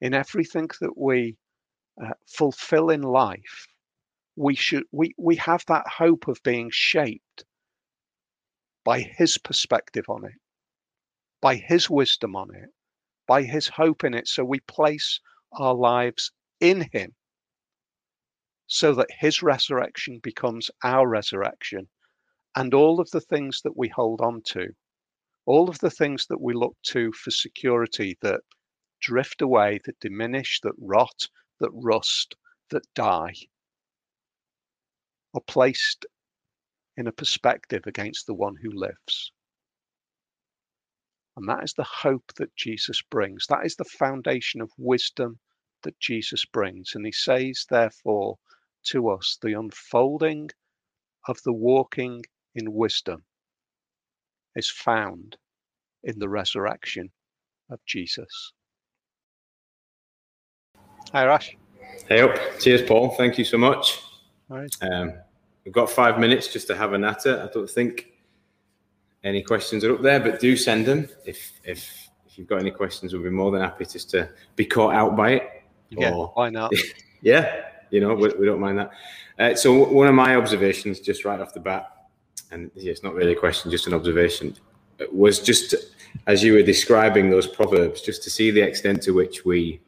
in 0.00 0.14
everything 0.14 0.70
that 0.80 0.96
we 0.96 1.36
uh, 2.02 2.14
fulfill 2.26 2.90
in 2.90 3.02
life. 3.02 3.66
We 4.36 4.54
should 4.54 4.84
we 4.92 5.14
we 5.18 5.36
have 5.36 5.64
that 5.66 5.86
hope 5.86 6.28
of 6.28 6.42
being 6.42 6.70
shaped 6.72 7.44
by 8.84 9.00
his 9.00 9.38
perspective 9.38 10.04
on 10.08 10.24
it 10.24 10.34
by 11.44 11.56
his 11.56 11.90
wisdom 11.90 12.34
on 12.34 12.48
it, 12.54 12.70
by 13.26 13.42
his 13.42 13.68
hope 13.68 14.02
in 14.02 14.14
it. 14.14 14.26
So 14.26 14.42
we 14.42 14.60
place 14.60 15.20
our 15.52 15.74
lives 15.74 16.32
in 16.58 16.88
him 16.90 17.14
so 18.66 18.94
that 18.94 19.10
his 19.18 19.42
resurrection 19.42 20.20
becomes 20.22 20.70
our 20.82 21.06
resurrection. 21.06 21.86
And 22.56 22.72
all 22.72 22.98
of 22.98 23.10
the 23.10 23.20
things 23.20 23.60
that 23.62 23.76
we 23.76 23.88
hold 23.88 24.22
on 24.22 24.40
to, 24.52 24.68
all 25.44 25.68
of 25.68 25.78
the 25.80 25.90
things 25.90 26.28
that 26.28 26.40
we 26.40 26.54
look 26.54 26.78
to 26.84 27.12
for 27.12 27.30
security 27.30 28.16
that 28.22 28.40
drift 29.02 29.42
away, 29.42 29.80
that 29.84 30.00
diminish, 30.00 30.60
that 30.62 30.72
rot, 30.78 31.28
that 31.60 31.70
rust, 31.72 32.36
that 32.70 32.86
die, 32.94 33.34
are 35.34 35.40
placed 35.46 36.06
in 36.96 37.06
a 37.06 37.12
perspective 37.12 37.82
against 37.86 38.26
the 38.26 38.34
one 38.34 38.54
who 38.62 38.70
lives. 38.70 39.32
And 41.36 41.48
that 41.48 41.64
is 41.64 41.72
the 41.74 41.84
hope 41.84 42.32
that 42.36 42.54
Jesus 42.54 43.02
brings. 43.02 43.46
That 43.48 43.66
is 43.66 43.74
the 43.74 43.84
foundation 43.84 44.60
of 44.60 44.70
wisdom 44.78 45.38
that 45.82 45.98
Jesus 45.98 46.44
brings. 46.44 46.92
And 46.94 47.04
he 47.04 47.12
says, 47.12 47.66
therefore, 47.68 48.38
to 48.84 49.08
us, 49.08 49.38
the 49.42 49.58
unfolding 49.58 50.50
of 51.26 51.42
the 51.44 51.52
walking 51.52 52.22
in 52.54 52.72
wisdom 52.72 53.24
is 54.54 54.70
found 54.70 55.36
in 56.04 56.18
the 56.18 56.28
resurrection 56.28 57.10
of 57.70 57.80
Jesus. 57.86 58.52
Hi, 61.14 61.26
Rash. 61.26 61.56
Hey 62.08 62.22
up. 62.22 62.36
Cheers, 62.58 62.82
Paul. 62.82 63.10
Thank 63.10 63.38
you 63.38 63.44
so 63.44 63.56
much. 63.56 64.00
All 64.50 64.56
right. 64.56 64.76
Um, 64.82 65.12
we've 65.64 65.72
got 65.72 65.88
five 65.88 66.18
minutes 66.18 66.52
just 66.52 66.66
to 66.66 66.76
have 66.76 66.92
a 66.92 66.98
natter. 66.98 67.40
I 67.40 67.54
don't 67.54 67.70
think 67.70 68.08
any 69.22 69.40
questions 69.40 69.84
are 69.84 69.94
up 69.94 70.02
there, 70.02 70.18
but 70.18 70.40
do 70.40 70.56
send 70.56 70.86
them. 70.86 71.08
If 71.24 71.52
if 71.62 72.08
if 72.26 72.36
you've 72.36 72.48
got 72.48 72.58
any 72.58 72.72
questions, 72.72 73.12
we'll 73.12 73.22
be 73.22 73.30
more 73.30 73.52
than 73.52 73.60
happy 73.60 73.84
just 73.84 74.10
to 74.10 74.28
be 74.56 74.66
caught 74.66 74.92
out 74.92 75.16
by 75.16 75.34
it. 75.34 75.48
Yeah, 75.90 76.14
or, 76.14 76.32
why 76.34 76.50
not? 76.50 76.72
yeah, 77.22 77.60
you 77.90 78.00
know, 78.00 78.14
we, 78.14 78.30
we 78.30 78.44
don't 78.44 78.58
mind 78.58 78.80
that. 78.80 78.90
Uh, 79.38 79.54
so 79.54 79.84
one 79.84 80.08
of 80.08 80.16
my 80.16 80.34
observations, 80.34 80.98
just 80.98 81.24
right 81.24 81.38
off 81.38 81.54
the 81.54 81.60
bat, 81.60 82.08
and 82.50 82.72
yeah, 82.74 82.90
it's 82.90 83.04
not 83.04 83.14
really 83.14 83.34
a 83.34 83.38
question, 83.38 83.70
just 83.70 83.86
an 83.86 83.94
observation, 83.94 84.56
was 85.12 85.38
just 85.38 85.76
as 86.26 86.42
you 86.42 86.54
were 86.54 86.62
describing 86.62 87.30
those 87.30 87.46
proverbs, 87.46 88.00
just 88.00 88.24
to 88.24 88.30
see 88.30 88.50
the 88.50 88.62
extent 88.62 89.00
to 89.02 89.12
which 89.12 89.44
we 89.44 89.80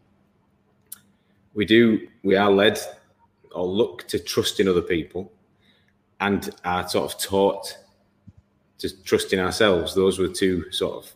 we 1.56 1.64
do 1.64 2.06
we 2.22 2.36
are 2.36 2.50
led 2.50 2.78
or 3.52 3.66
look 3.66 4.06
to 4.08 4.18
trust 4.18 4.60
in 4.60 4.68
other 4.68 4.82
people, 4.82 5.32
and 6.20 6.50
are 6.64 6.88
sort 6.88 7.12
of 7.12 7.18
taught 7.18 7.76
to 8.78 9.02
trust 9.02 9.32
in 9.32 9.40
ourselves. 9.40 9.94
Those 9.94 10.18
were 10.18 10.28
two 10.28 10.70
sort 10.70 11.04
of 11.04 11.12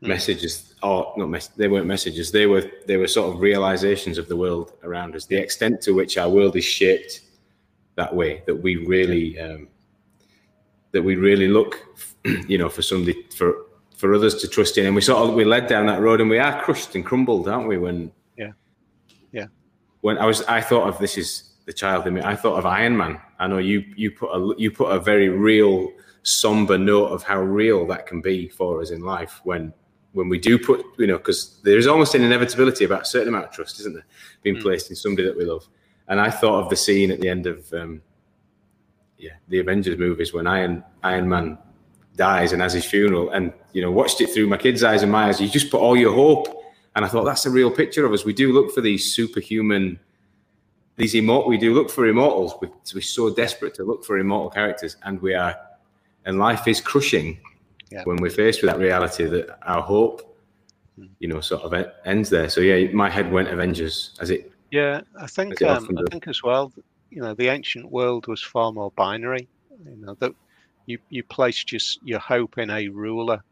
hmm. 0.00 0.08
messages, 0.08 0.74
or 0.82 1.12
not 1.16 1.28
mes- 1.28 1.48
they 1.48 1.68
weren't 1.68 1.86
messages. 1.86 2.30
They 2.30 2.46
were 2.46 2.70
they 2.86 2.96
were 2.96 3.08
sort 3.08 3.34
of 3.34 3.40
realizations 3.40 4.16
of 4.16 4.28
the 4.28 4.36
world 4.36 4.72
around 4.84 5.16
us. 5.16 5.26
The 5.26 5.36
extent 5.36 5.82
to 5.82 5.92
which 5.92 6.16
our 6.16 6.30
world 6.30 6.56
is 6.56 6.64
shaped 6.64 7.22
that 7.96 8.14
way, 8.14 8.42
that 8.46 8.54
we 8.54 8.76
really 8.76 9.38
um, 9.40 9.68
that 10.92 11.02
we 11.02 11.16
really 11.16 11.48
look, 11.48 11.84
you 12.24 12.56
know, 12.56 12.68
for 12.68 12.82
somebody 12.82 13.26
for 13.36 13.66
for 13.96 14.14
others 14.14 14.36
to 14.36 14.48
trust 14.48 14.78
in, 14.78 14.86
and 14.86 14.94
we 14.94 15.00
sort 15.00 15.28
of 15.28 15.34
we 15.34 15.44
led 15.44 15.66
down 15.66 15.86
that 15.86 16.00
road, 16.00 16.20
and 16.20 16.30
we 16.30 16.38
are 16.38 16.62
crushed 16.62 16.94
and 16.94 17.04
crumbled, 17.04 17.48
aren't 17.48 17.68
we? 17.68 17.76
When. 17.76 18.12
When 20.00 20.18
I 20.18 20.26
was, 20.26 20.42
I 20.42 20.60
thought 20.60 20.88
of 20.88 20.98
this 20.98 21.18
is 21.18 21.50
the 21.66 21.72
child 21.72 22.06
in 22.06 22.14
me. 22.14 22.22
I 22.22 22.36
thought 22.36 22.58
of 22.58 22.66
Iron 22.66 22.96
Man. 22.96 23.20
I 23.38 23.46
know 23.46 23.58
you 23.58 23.84
you 23.96 24.10
put 24.10 24.30
a 24.30 24.54
you 24.58 24.70
put 24.70 24.90
a 24.90 24.98
very 24.98 25.28
real 25.28 25.92
somber 26.22 26.76
note 26.76 27.06
of 27.08 27.22
how 27.22 27.40
real 27.40 27.86
that 27.86 28.06
can 28.06 28.20
be 28.20 28.48
for 28.48 28.80
us 28.80 28.90
in 28.90 29.00
life 29.02 29.40
when 29.44 29.72
when 30.12 30.28
we 30.28 30.38
do 30.38 30.58
put 30.58 30.84
you 30.98 31.06
know 31.06 31.16
because 31.16 31.60
there 31.62 31.78
is 31.78 31.86
almost 31.86 32.14
an 32.14 32.22
inevitability 32.22 32.84
about 32.84 33.02
a 33.02 33.06
certain 33.06 33.28
amount 33.28 33.46
of 33.46 33.52
trust 33.52 33.80
isn't 33.80 33.94
there 33.94 34.06
being 34.42 34.56
mm. 34.56 34.62
placed 34.62 34.90
in 34.90 34.96
somebody 34.96 35.26
that 35.26 35.36
we 35.36 35.44
love 35.44 35.66
and 36.08 36.20
i 36.20 36.30
thought 36.30 36.62
of 36.62 36.68
the 36.68 36.76
scene 36.76 37.10
at 37.10 37.20
the 37.20 37.28
end 37.28 37.46
of 37.46 37.72
um, 37.72 38.02
yeah 39.16 39.30
the 39.48 39.58
avengers 39.58 39.96
movies 39.98 40.34
when 40.34 40.46
iron 40.46 40.84
iron 41.02 41.28
man 41.28 41.56
dies 42.16 42.52
and 42.52 42.60
has 42.60 42.74
his 42.74 42.84
funeral 42.84 43.30
and 43.30 43.52
you 43.72 43.80
know 43.80 43.90
watched 43.90 44.20
it 44.20 44.28
through 44.28 44.46
my 44.46 44.56
kids 44.56 44.84
eyes 44.84 45.02
and 45.02 45.10
my 45.10 45.28
eyes 45.28 45.40
you 45.40 45.48
just 45.48 45.70
put 45.70 45.80
all 45.80 45.96
your 45.96 46.12
hope 46.12 46.59
and 46.96 47.04
i 47.04 47.08
thought 47.08 47.24
that's 47.24 47.46
a 47.46 47.50
real 47.50 47.70
picture 47.70 48.04
of 48.04 48.12
us 48.12 48.24
we 48.24 48.32
do 48.32 48.52
look 48.52 48.72
for 48.72 48.80
these 48.80 49.12
superhuman 49.12 49.98
these 50.96 51.14
immortal 51.14 51.48
we 51.48 51.58
do 51.58 51.72
look 51.72 51.90
for 51.90 52.06
immortals 52.06 52.54
we, 52.60 52.68
we're 52.94 53.00
so 53.00 53.32
desperate 53.32 53.74
to 53.74 53.84
look 53.84 54.04
for 54.04 54.18
immortal 54.18 54.50
characters 54.50 54.96
and 55.04 55.20
we 55.20 55.34
are 55.34 55.56
and 56.24 56.38
life 56.38 56.68
is 56.68 56.80
crushing 56.80 57.38
yeah. 57.90 58.02
when 58.04 58.16
we're 58.16 58.30
faced 58.30 58.62
with 58.62 58.70
that 58.70 58.78
reality 58.78 59.24
that 59.24 59.58
our 59.62 59.82
hope, 59.82 60.36
you 61.18 61.28
know, 61.28 61.40
sort 61.40 61.62
of 61.62 61.86
ends 62.04 62.30
there. 62.30 62.48
So 62.48 62.60
yeah, 62.60 62.90
my 62.92 63.10
head 63.10 63.30
went 63.30 63.48
Avengers 63.48 64.16
as 64.20 64.30
it 64.30 64.52
Yeah, 64.70 65.00
I 65.20 65.26
think 65.26 65.60
um, 65.62 65.88
I 65.98 66.02
think 66.10 66.28
as 66.28 66.42
well. 66.42 66.72
You 67.10 67.22
know, 67.22 67.34
the 67.34 67.48
ancient 67.48 67.90
world 67.90 68.28
was 68.28 68.42
far 68.42 68.72
more 68.72 68.92
binary. 68.92 69.48
You 69.84 69.96
know 69.96 70.14
that 70.20 70.32
you 70.86 70.98
you 71.08 71.24
placed 71.24 71.72
your 71.72 71.80
your 72.02 72.20
hope 72.20 72.58
in 72.58 72.70
a 72.70 72.88
ruler 72.88 73.42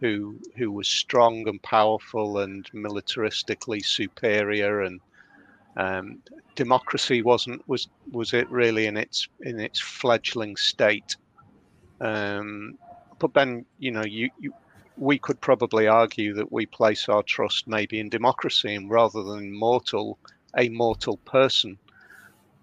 who 0.00 0.38
who 0.56 0.70
was 0.70 0.88
strong 0.88 1.46
and 1.48 1.62
powerful 1.62 2.38
and 2.38 2.70
militaristically 2.72 3.84
superior 3.84 4.82
and 4.82 5.00
um, 5.76 6.18
democracy 6.54 7.22
wasn't 7.22 7.66
was 7.68 7.88
was 8.10 8.32
it 8.32 8.50
really 8.50 8.86
in 8.86 8.96
its 8.96 9.28
in 9.40 9.60
its 9.60 9.80
fledgling 9.80 10.56
state? 10.56 11.16
Um, 12.00 12.78
but 13.18 13.34
then 13.34 13.64
you 13.78 13.90
know 13.90 14.04
you, 14.04 14.30
you 14.38 14.52
we 14.96 15.18
could 15.18 15.40
probably 15.40 15.86
argue 15.86 16.34
that 16.34 16.50
we 16.50 16.66
place 16.66 17.08
our 17.08 17.22
trust 17.22 17.68
maybe 17.68 18.00
in 18.00 18.08
democracy 18.08 18.74
and 18.74 18.90
rather 18.90 19.22
than 19.22 19.52
mortal 19.52 20.18
a 20.56 20.68
mortal 20.70 21.18
person 21.18 21.78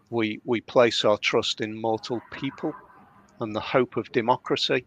we 0.10 0.40
we 0.44 0.62
place 0.62 1.06
our 1.06 1.18
trust 1.18 1.62
in 1.62 1.80
mortal 1.80 2.22
people 2.32 2.74
and 3.40 3.56
the 3.56 3.62
hope 3.62 3.98
of 3.98 4.12
democracy 4.12 4.86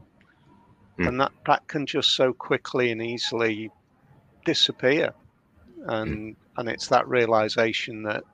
mm. 0.99 1.09
and 1.09 1.21
that 1.21 1.33
that 1.47 1.67
can 1.69 1.87
just 1.87 2.15
so 2.15 2.33
quickly 2.33 2.91
and 2.91 3.03
easily 3.03 3.71
disappear 4.45 5.13
and 5.87 6.35
mm. 6.35 6.37
and 6.57 6.69
it's 6.69 6.89
that 6.89 7.07
realization 7.09 8.03
that 8.03 8.25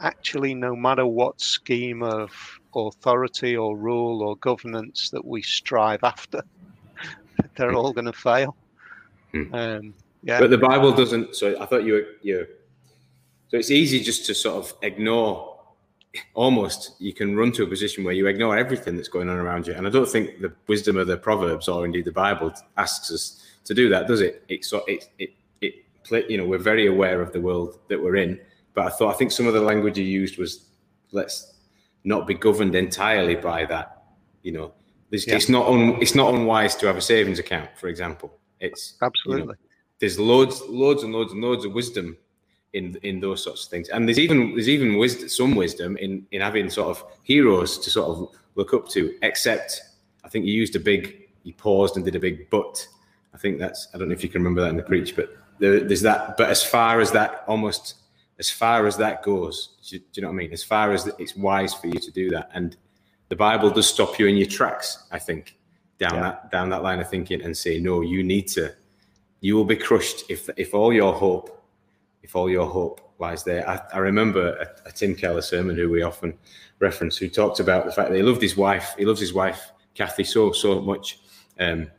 actually 0.00 0.54
no 0.54 0.74
matter 0.74 1.06
what 1.06 1.40
scheme 1.40 2.02
of 2.02 2.30
authority 2.74 3.56
or 3.56 3.76
rule 3.76 4.22
or 4.22 4.36
governance 4.36 5.10
that 5.10 5.24
we 5.24 5.42
strive 5.42 6.02
after 6.02 6.42
they're 7.56 7.74
all 7.74 7.92
going 7.92 8.06
to 8.06 8.12
fail 8.12 8.56
mm. 9.34 9.54
um, 9.54 9.94
yeah 10.22 10.40
but 10.40 10.50
the 10.50 10.58
bible 10.58 10.92
doesn't 10.92 11.36
so 11.36 11.60
i 11.60 11.66
thought 11.66 11.84
you 11.84 11.92
were 11.94 12.06
you 12.22 12.46
so 13.48 13.58
it's 13.58 13.70
easy 13.70 14.00
just 14.00 14.24
to 14.26 14.34
sort 14.34 14.56
of 14.56 14.74
ignore 14.82 15.51
almost 16.34 17.00
you 17.00 17.12
can 17.12 17.36
run 17.36 17.52
to 17.52 17.62
a 17.62 17.66
position 17.66 18.04
where 18.04 18.14
you 18.14 18.26
ignore 18.26 18.56
everything 18.56 18.96
that's 18.96 19.08
going 19.08 19.28
on 19.28 19.36
around 19.38 19.66
you. 19.66 19.74
And 19.74 19.86
I 19.86 19.90
don't 19.90 20.08
think 20.08 20.40
the 20.40 20.52
wisdom 20.66 20.96
of 20.96 21.06
the 21.06 21.16
Proverbs 21.16 21.68
or 21.68 21.84
indeed 21.84 22.04
the 22.04 22.12
Bible 22.12 22.52
asks 22.76 23.10
us 23.10 23.42
to 23.64 23.74
do 23.74 23.88
that, 23.88 24.08
does 24.08 24.20
it? 24.20 24.44
It 24.48 24.64
so 24.64 24.84
it 24.86 25.08
it 25.18 25.30
it 25.60 25.74
play, 26.04 26.24
you 26.28 26.36
know 26.36 26.44
we're 26.44 26.58
very 26.58 26.86
aware 26.86 27.22
of 27.22 27.32
the 27.32 27.40
world 27.40 27.78
that 27.88 28.02
we're 28.02 28.16
in, 28.16 28.38
but 28.74 28.86
I 28.86 28.90
thought 28.90 29.14
I 29.14 29.18
think 29.18 29.32
some 29.32 29.46
of 29.46 29.54
the 29.54 29.60
language 29.60 29.98
you 29.98 30.04
used 30.04 30.38
was 30.38 30.66
let's 31.12 31.54
not 32.04 32.26
be 32.26 32.34
governed 32.34 32.74
entirely 32.74 33.36
by 33.36 33.64
that. 33.66 34.02
You 34.42 34.52
know, 34.52 34.72
yeah. 35.10 35.36
it's 35.36 35.48
not 35.48 35.68
un, 35.68 35.96
it's 36.00 36.14
not 36.14 36.34
unwise 36.34 36.74
to 36.76 36.86
have 36.86 36.96
a 36.96 37.00
savings 37.00 37.38
account, 37.38 37.70
for 37.76 37.88
example. 37.88 38.38
It's 38.60 38.94
absolutely. 39.00 39.42
You 39.42 39.48
know, 39.48 39.54
there's 40.00 40.18
loads, 40.18 40.60
loads 40.62 41.04
and 41.04 41.12
loads 41.12 41.32
and 41.32 41.40
loads 41.40 41.64
of 41.64 41.72
wisdom 41.72 42.16
in 42.72 42.96
in 43.02 43.20
those 43.20 43.42
sorts 43.42 43.64
of 43.64 43.70
things. 43.70 43.88
And 43.88 44.08
there's 44.08 44.18
even 44.18 44.54
there's 44.54 44.68
even 44.68 44.96
wisdom, 44.96 45.28
some 45.28 45.54
wisdom 45.54 45.96
in 45.98 46.26
in 46.32 46.40
having 46.40 46.70
sort 46.70 46.88
of 46.88 47.04
heroes 47.22 47.78
to 47.78 47.90
sort 47.90 48.08
of 48.10 48.28
look 48.54 48.74
up 48.74 48.88
to. 48.90 49.14
Except, 49.22 49.80
I 50.24 50.28
think 50.28 50.46
you 50.46 50.52
used 50.52 50.76
a 50.76 50.80
big, 50.80 51.28
you 51.42 51.52
paused 51.54 51.96
and 51.96 52.04
did 52.04 52.16
a 52.16 52.20
big 52.20 52.48
but. 52.50 52.86
I 53.34 53.38
think 53.38 53.58
that's 53.58 53.88
I 53.94 53.98
don't 53.98 54.08
know 54.08 54.14
if 54.14 54.22
you 54.22 54.28
can 54.28 54.40
remember 54.42 54.62
that 54.62 54.70
in 54.70 54.76
the 54.76 54.82
preach, 54.82 55.16
but 55.16 55.36
there, 55.58 55.80
there's 55.80 56.02
that. 56.02 56.36
But 56.36 56.50
as 56.50 56.62
far 56.62 57.00
as 57.00 57.10
that 57.12 57.44
almost 57.46 57.94
as 58.38 58.50
far 58.50 58.86
as 58.86 58.96
that 58.96 59.22
goes, 59.22 59.76
do 59.86 59.96
you, 59.96 60.00
do 60.00 60.06
you 60.14 60.22
know 60.22 60.28
what 60.28 60.34
I 60.34 60.36
mean? 60.38 60.52
As 60.52 60.64
far 60.64 60.92
as 60.92 61.06
it's 61.18 61.36
wise 61.36 61.74
for 61.74 61.86
you 61.86 61.98
to 61.98 62.10
do 62.10 62.30
that, 62.30 62.50
and 62.54 62.76
the 63.28 63.36
Bible 63.36 63.70
does 63.70 63.86
stop 63.86 64.18
you 64.18 64.26
in 64.26 64.36
your 64.36 64.48
tracks. 64.48 65.04
I 65.10 65.18
think 65.18 65.56
down 65.98 66.14
yeah. 66.14 66.20
that 66.22 66.50
down 66.50 66.68
that 66.70 66.82
line 66.82 67.00
of 67.00 67.08
thinking 67.08 67.42
and 67.42 67.56
say, 67.56 67.78
no, 67.78 68.00
you 68.00 68.22
need 68.22 68.48
to. 68.48 68.74
You 69.40 69.56
will 69.56 69.64
be 69.64 69.76
crushed 69.76 70.24
if 70.28 70.48
if 70.56 70.74
all 70.74 70.92
your 70.92 71.12
hope 71.12 71.61
if 72.22 72.36
all 72.36 72.48
your 72.48 72.66
hope 72.66 73.00
lies 73.18 73.44
there. 73.44 73.68
I, 73.68 73.80
I 73.94 73.98
remember 73.98 74.56
a, 74.56 74.88
a, 74.88 74.92
Tim 74.92 75.14
Keller 75.14 75.42
sermon 75.42 75.76
who 75.76 75.90
we 75.90 76.02
often 76.02 76.34
reference, 76.78 77.16
who 77.16 77.28
talked 77.28 77.60
about 77.60 77.84
the 77.84 77.92
fact 77.92 78.10
that 78.10 78.16
he 78.16 78.22
loved 78.22 78.42
his 78.42 78.56
wife. 78.56 78.94
He 78.98 79.04
loves 79.04 79.20
his 79.20 79.32
wife, 79.32 79.72
Kathy, 79.94 80.24
so 80.24 80.52
so 80.52 80.80
much. 80.80 81.20
Um, 81.58 81.90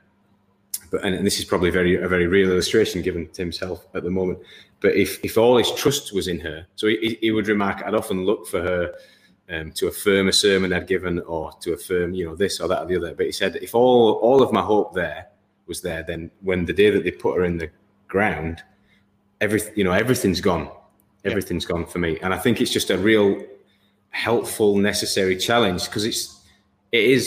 but 0.91 1.03
and, 1.03 1.25
this 1.25 1.39
is 1.39 1.45
probably 1.45 1.71
very 1.71 1.95
a 1.95 2.07
very 2.07 2.27
real 2.27 2.51
illustration 2.51 3.01
given 3.01 3.27
Tim's 3.29 3.57
health 3.57 3.88
at 3.95 4.03
the 4.03 4.12
moment. 4.12 4.39
But 4.79 4.95
if 4.95 5.23
if 5.23 5.38
all 5.38 5.57
his 5.57 5.71
trust 5.71 6.13
was 6.13 6.27
in 6.27 6.39
her, 6.41 6.67
so 6.75 6.88
he, 6.88 7.17
he 7.21 7.31
would 7.31 7.47
remark, 7.47 7.83
I'd 7.83 7.95
often 7.95 8.25
look 8.25 8.47
for 8.47 8.62
her. 8.62 8.93
Um, 9.49 9.73
to 9.73 9.88
affirm 9.88 10.29
a 10.29 10.33
sermon 10.33 10.71
I'd 10.71 10.88
given, 10.88 11.19
or 11.19 11.51
to 11.59 11.73
affirm, 11.73 12.13
you 12.13 12.25
know, 12.25 12.33
this 12.33 12.62
or 12.62 12.69
that 12.69 12.83
or 12.83 12.86
the 12.86 12.95
other. 12.95 13.13
But 13.13 13.25
he 13.25 13.33
said, 13.33 13.57
if 13.57 13.75
all 13.75 14.13
all 14.13 14.41
of 14.41 14.53
my 14.53 14.62
hope 14.62 14.93
there 14.93 15.27
was 15.67 15.81
there, 15.81 16.01
then 16.01 16.31
when 16.39 16.63
the 16.63 16.71
day 16.71 16.89
that 16.89 17.03
they 17.03 17.12
put 17.12 17.36
her 17.36 17.43
in 17.43 17.57
the 17.57 17.69
ground, 18.07 18.63
every 19.43 19.62
you 19.75 19.84
know 19.84 19.91
everything's 19.91 20.41
gone. 20.41 20.69
Everything's 21.25 21.65
yeah. 21.65 21.73
gone 21.73 21.86
for 21.86 21.99
me. 21.99 22.12
And 22.23 22.34
i 22.34 22.39
think 22.43 22.62
it's 22.62 22.71
just 22.71 22.89
a 22.89 22.97
real 22.97 23.29
helpful 24.10 24.77
necessary 24.77 25.36
challenge 25.36 25.86
because 25.86 26.06
it's 26.06 26.21
it 26.91 27.06
is 27.17 27.25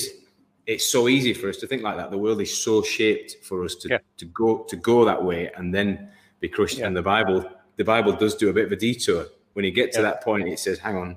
it's 0.66 0.86
so 0.96 1.08
easy 1.08 1.32
for 1.32 1.48
us 1.48 1.58
to 1.58 1.66
think 1.66 1.82
like 1.82 1.96
that. 1.96 2.10
The 2.10 2.18
world 2.18 2.40
is 2.40 2.52
so 2.66 2.82
shaped 2.82 3.36
for 3.44 3.64
us 3.64 3.74
to, 3.76 3.88
yeah. 3.88 3.98
to 4.16 4.24
go 4.26 4.48
to 4.70 4.76
go 4.76 5.04
that 5.04 5.22
way 5.22 5.50
and 5.56 5.74
then 5.76 6.08
be 6.40 6.48
crushed. 6.48 6.78
Yeah. 6.78 6.86
and 6.86 6.96
the 6.96 7.02
bible 7.02 7.38
the 7.76 7.84
bible 7.84 8.12
does 8.12 8.34
do 8.34 8.48
a 8.48 8.52
bit 8.52 8.66
of 8.66 8.72
a 8.72 8.76
detour. 8.76 9.26
When 9.52 9.64
you 9.64 9.70
get 9.70 9.92
to 9.92 10.02
that 10.02 10.22
point 10.22 10.48
it 10.48 10.58
says 10.58 10.78
hang 10.78 10.96
on 10.96 11.16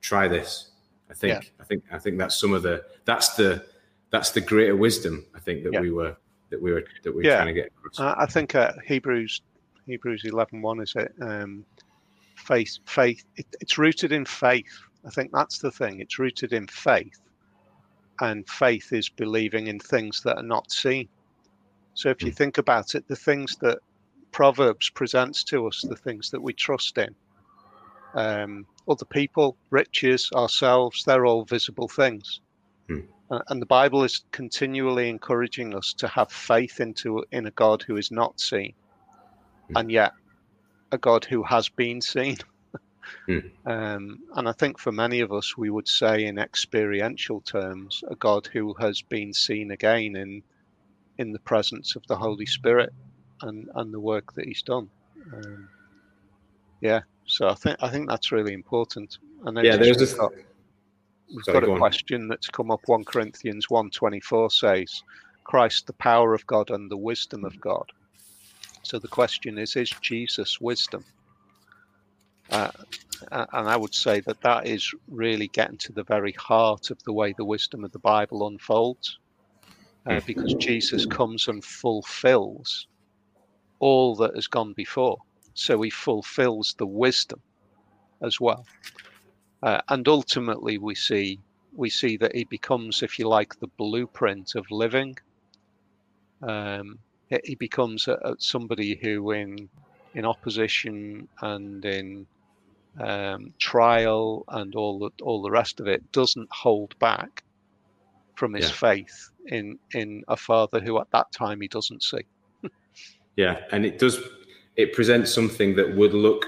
try 0.00 0.28
this. 0.28 0.70
I 1.10 1.14
think 1.14 1.52
i 1.60 1.64
think 1.64 1.82
i 1.96 1.98
think 1.98 2.18
that's 2.18 2.36
some 2.42 2.52
of 2.52 2.62
the 2.62 2.84
that's 3.04 3.28
the 3.40 3.64
that's 4.10 4.30
the 4.30 4.42
greater 4.42 4.76
wisdom 4.76 5.24
i 5.34 5.40
think 5.40 5.64
that 5.64 5.80
we 5.80 5.90
were 5.90 6.14
that 6.50 6.60
we 6.60 6.70
were 6.72 6.84
that 7.02 7.14
we 7.14 7.26
are 7.26 7.36
trying 7.36 7.52
to 7.54 7.58
get 7.60 7.66
across. 7.66 8.16
i 8.24 8.26
think 8.26 8.54
uh, 8.54 8.72
hebrews 8.84 9.40
Hebrews 9.88 10.24
11 10.26 10.60
1, 10.60 10.80
is 10.80 10.92
it? 10.96 11.12
Um, 11.22 11.64
faith, 12.36 12.78
faith. 12.84 13.24
It, 13.36 13.46
it's 13.62 13.78
rooted 13.78 14.12
in 14.12 14.26
faith. 14.26 14.78
I 15.06 15.08
think 15.08 15.30
that's 15.32 15.58
the 15.58 15.70
thing. 15.70 16.00
It's 16.00 16.18
rooted 16.18 16.52
in 16.52 16.66
faith. 16.66 17.18
And 18.20 18.46
faith 18.46 18.92
is 18.92 19.08
believing 19.08 19.68
in 19.68 19.78
things 19.78 20.22
that 20.24 20.36
are 20.36 20.42
not 20.42 20.70
seen. 20.70 21.08
So 21.94 22.10
if 22.10 22.22
you 22.22 22.30
hmm. 22.30 22.36
think 22.36 22.58
about 22.58 22.94
it, 22.94 23.08
the 23.08 23.16
things 23.16 23.56
that 23.62 23.78
Proverbs 24.30 24.90
presents 24.90 25.42
to 25.44 25.66
us, 25.66 25.82
the 25.88 25.96
things 25.96 26.30
that 26.32 26.42
we 26.42 26.52
trust 26.52 26.98
in, 26.98 27.14
um, 28.14 28.66
other 28.88 29.06
people, 29.06 29.56
riches, 29.70 30.28
ourselves, 30.34 31.02
they're 31.04 31.24
all 31.24 31.44
visible 31.44 31.88
things. 31.88 32.42
Hmm. 32.88 33.00
Uh, 33.30 33.40
and 33.48 33.62
the 33.62 33.66
Bible 33.66 34.04
is 34.04 34.24
continually 34.32 35.08
encouraging 35.08 35.74
us 35.74 35.94
to 35.94 36.08
have 36.08 36.30
faith 36.30 36.78
into 36.80 37.24
in 37.32 37.46
a 37.46 37.50
God 37.52 37.82
who 37.82 37.96
is 37.96 38.10
not 38.10 38.38
seen 38.38 38.74
and 39.76 39.90
yet 39.90 40.12
a 40.92 40.98
God 40.98 41.24
who 41.24 41.42
has 41.42 41.68
been 41.68 42.00
seen. 42.00 42.36
mm. 43.28 43.50
um, 43.66 44.18
and 44.34 44.48
I 44.48 44.52
think 44.52 44.78
for 44.78 44.92
many 44.92 45.20
of 45.20 45.32
us, 45.32 45.56
we 45.56 45.70
would 45.70 45.88
say 45.88 46.24
in 46.24 46.38
experiential 46.38 47.40
terms, 47.42 48.02
a 48.08 48.16
God 48.16 48.48
who 48.52 48.74
has 48.80 49.02
been 49.02 49.32
seen 49.32 49.70
again 49.70 50.16
in 50.16 50.42
in 51.18 51.32
the 51.32 51.40
presence 51.40 51.96
of 51.96 52.02
the 52.06 52.16
Holy 52.16 52.46
Spirit 52.46 52.92
and 53.42 53.68
and 53.74 53.92
the 53.92 54.00
work 54.00 54.32
that 54.34 54.46
He's 54.46 54.62
done. 54.62 54.88
Um, 55.34 55.68
yeah, 56.80 57.00
so 57.26 57.48
I 57.48 57.54
think 57.54 57.76
I 57.80 57.88
think 57.90 58.08
that's 58.08 58.32
really 58.32 58.54
important. 58.54 59.18
And 59.44 59.56
yeah, 59.64 59.76
there's 59.76 59.98
this. 59.98 60.14
Got, 60.14 60.32
we've 61.34 61.44
Sorry, 61.44 61.60
got 61.60 61.74
a 61.74 61.78
question 61.78 62.22
on. 62.22 62.28
that's 62.28 62.48
come 62.48 62.70
up. 62.70 62.80
One 62.86 63.04
Corinthians 63.04 63.68
one 63.68 63.90
twenty 63.90 64.20
four 64.20 64.50
says, 64.50 65.02
"Christ, 65.44 65.86
the 65.86 65.92
power 65.94 66.34
of 66.34 66.46
God 66.46 66.70
and 66.70 66.90
the 66.90 66.96
wisdom 66.96 67.44
of 67.44 67.60
God." 67.60 67.84
So 68.88 68.98
the 68.98 69.06
question 69.06 69.58
is, 69.58 69.76
is 69.76 69.90
Jesus 70.00 70.62
wisdom? 70.62 71.04
Uh, 72.50 72.70
and 73.30 73.68
I 73.68 73.76
would 73.76 73.94
say 73.94 74.20
that 74.20 74.40
that 74.40 74.66
is 74.66 74.94
really 75.08 75.48
getting 75.48 75.76
to 75.76 75.92
the 75.92 76.04
very 76.04 76.32
heart 76.32 76.90
of 76.90 77.02
the 77.02 77.12
way 77.12 77.34
the 77.36 77.44
wisdom 77.44 77.84
of 77.84 77.92
the 77.92 77.98
Bible 77.98 78.46
unfolds, 78.46 79.18
uh, 80.06 80.20
hmm. 80.20 80.26
because 80.26 80.54
Jesus 80.54 81.04
comes 81.04 81.48
and 81.48 81.62
fulfills 81.62 82.86
all 83.78 84.16
that 84.16 84.34
has 84.34 84.46
gone 84.46 84.72
before. 84.72 85.18
So 85.52 85.82
he 85.82 85.90
fulfills 85.90 86.74
the 86.78 86.86
wisdom 86.86 87.42
as 88.22 88.40
well, 88.40 88.64
uh, 89.62 89.82
and 89.90 90.08
ultimately 90.08 90.78
we 90.78 90.94
see 90.94 91.40
we 91.74 91.90
see 91.90 92.16
that 92.16 92.34
he 92.34 92.44
becomes, 92.44 93.02
if 93.02 93.18
you 93.18 93.28
like, 93.28 93.60
the 93.60 93.70
blueprint 93.76 94.54
of 94.54 94.64
living. 94.70 95.18
Um, 96.40 96.98
he 97.44 97.54
becomes 97.54 98.08
a, 98.08 98.18
a 98.24 98.34
somebody 98.38 98.98
who, 99.00 99.32
in 99.32 99.68
in 100.14 100.24
opposition 100.24 101.28
and 101.42 101.84
in 101.84 102.26
um, 102.98 103.52
trial 103.58 104.44
and 104.48 104.74
all 104.74 104.98
the 104.98 105.10
all 105.22 105.42
the 105.42 105.50
rest 105.50 105.80
of 105.80 105.86
it, 105.86 106.10
doesn't 106.12 106.48
hold 106.50 106.98
back 106.98 107.42
from 108.34 108.54
his 108.54 108.68
yeah. 108.68 108.74
faith 108.74 109.30
in 109.46 109.78
in 109.94 110.24
a 110.28 110.36
father 110.36 110.80
who 110.80 110.98
at 111.00 111.10
that 111.10 111.30
time 111.32 111.60
he 111.60 111.68
doesn't 111.68 112.02
see. 112.02 112.22
yeah, 113.36 113.60
and 113.72 113.84
it 113.84 113.98
does. 113.98 114.20
It 114.76 114.92
presents 114.92 115.32
something 115.32 115.74
that 115.76 115.96
would 115.96 116.14
look. 116.14 116.46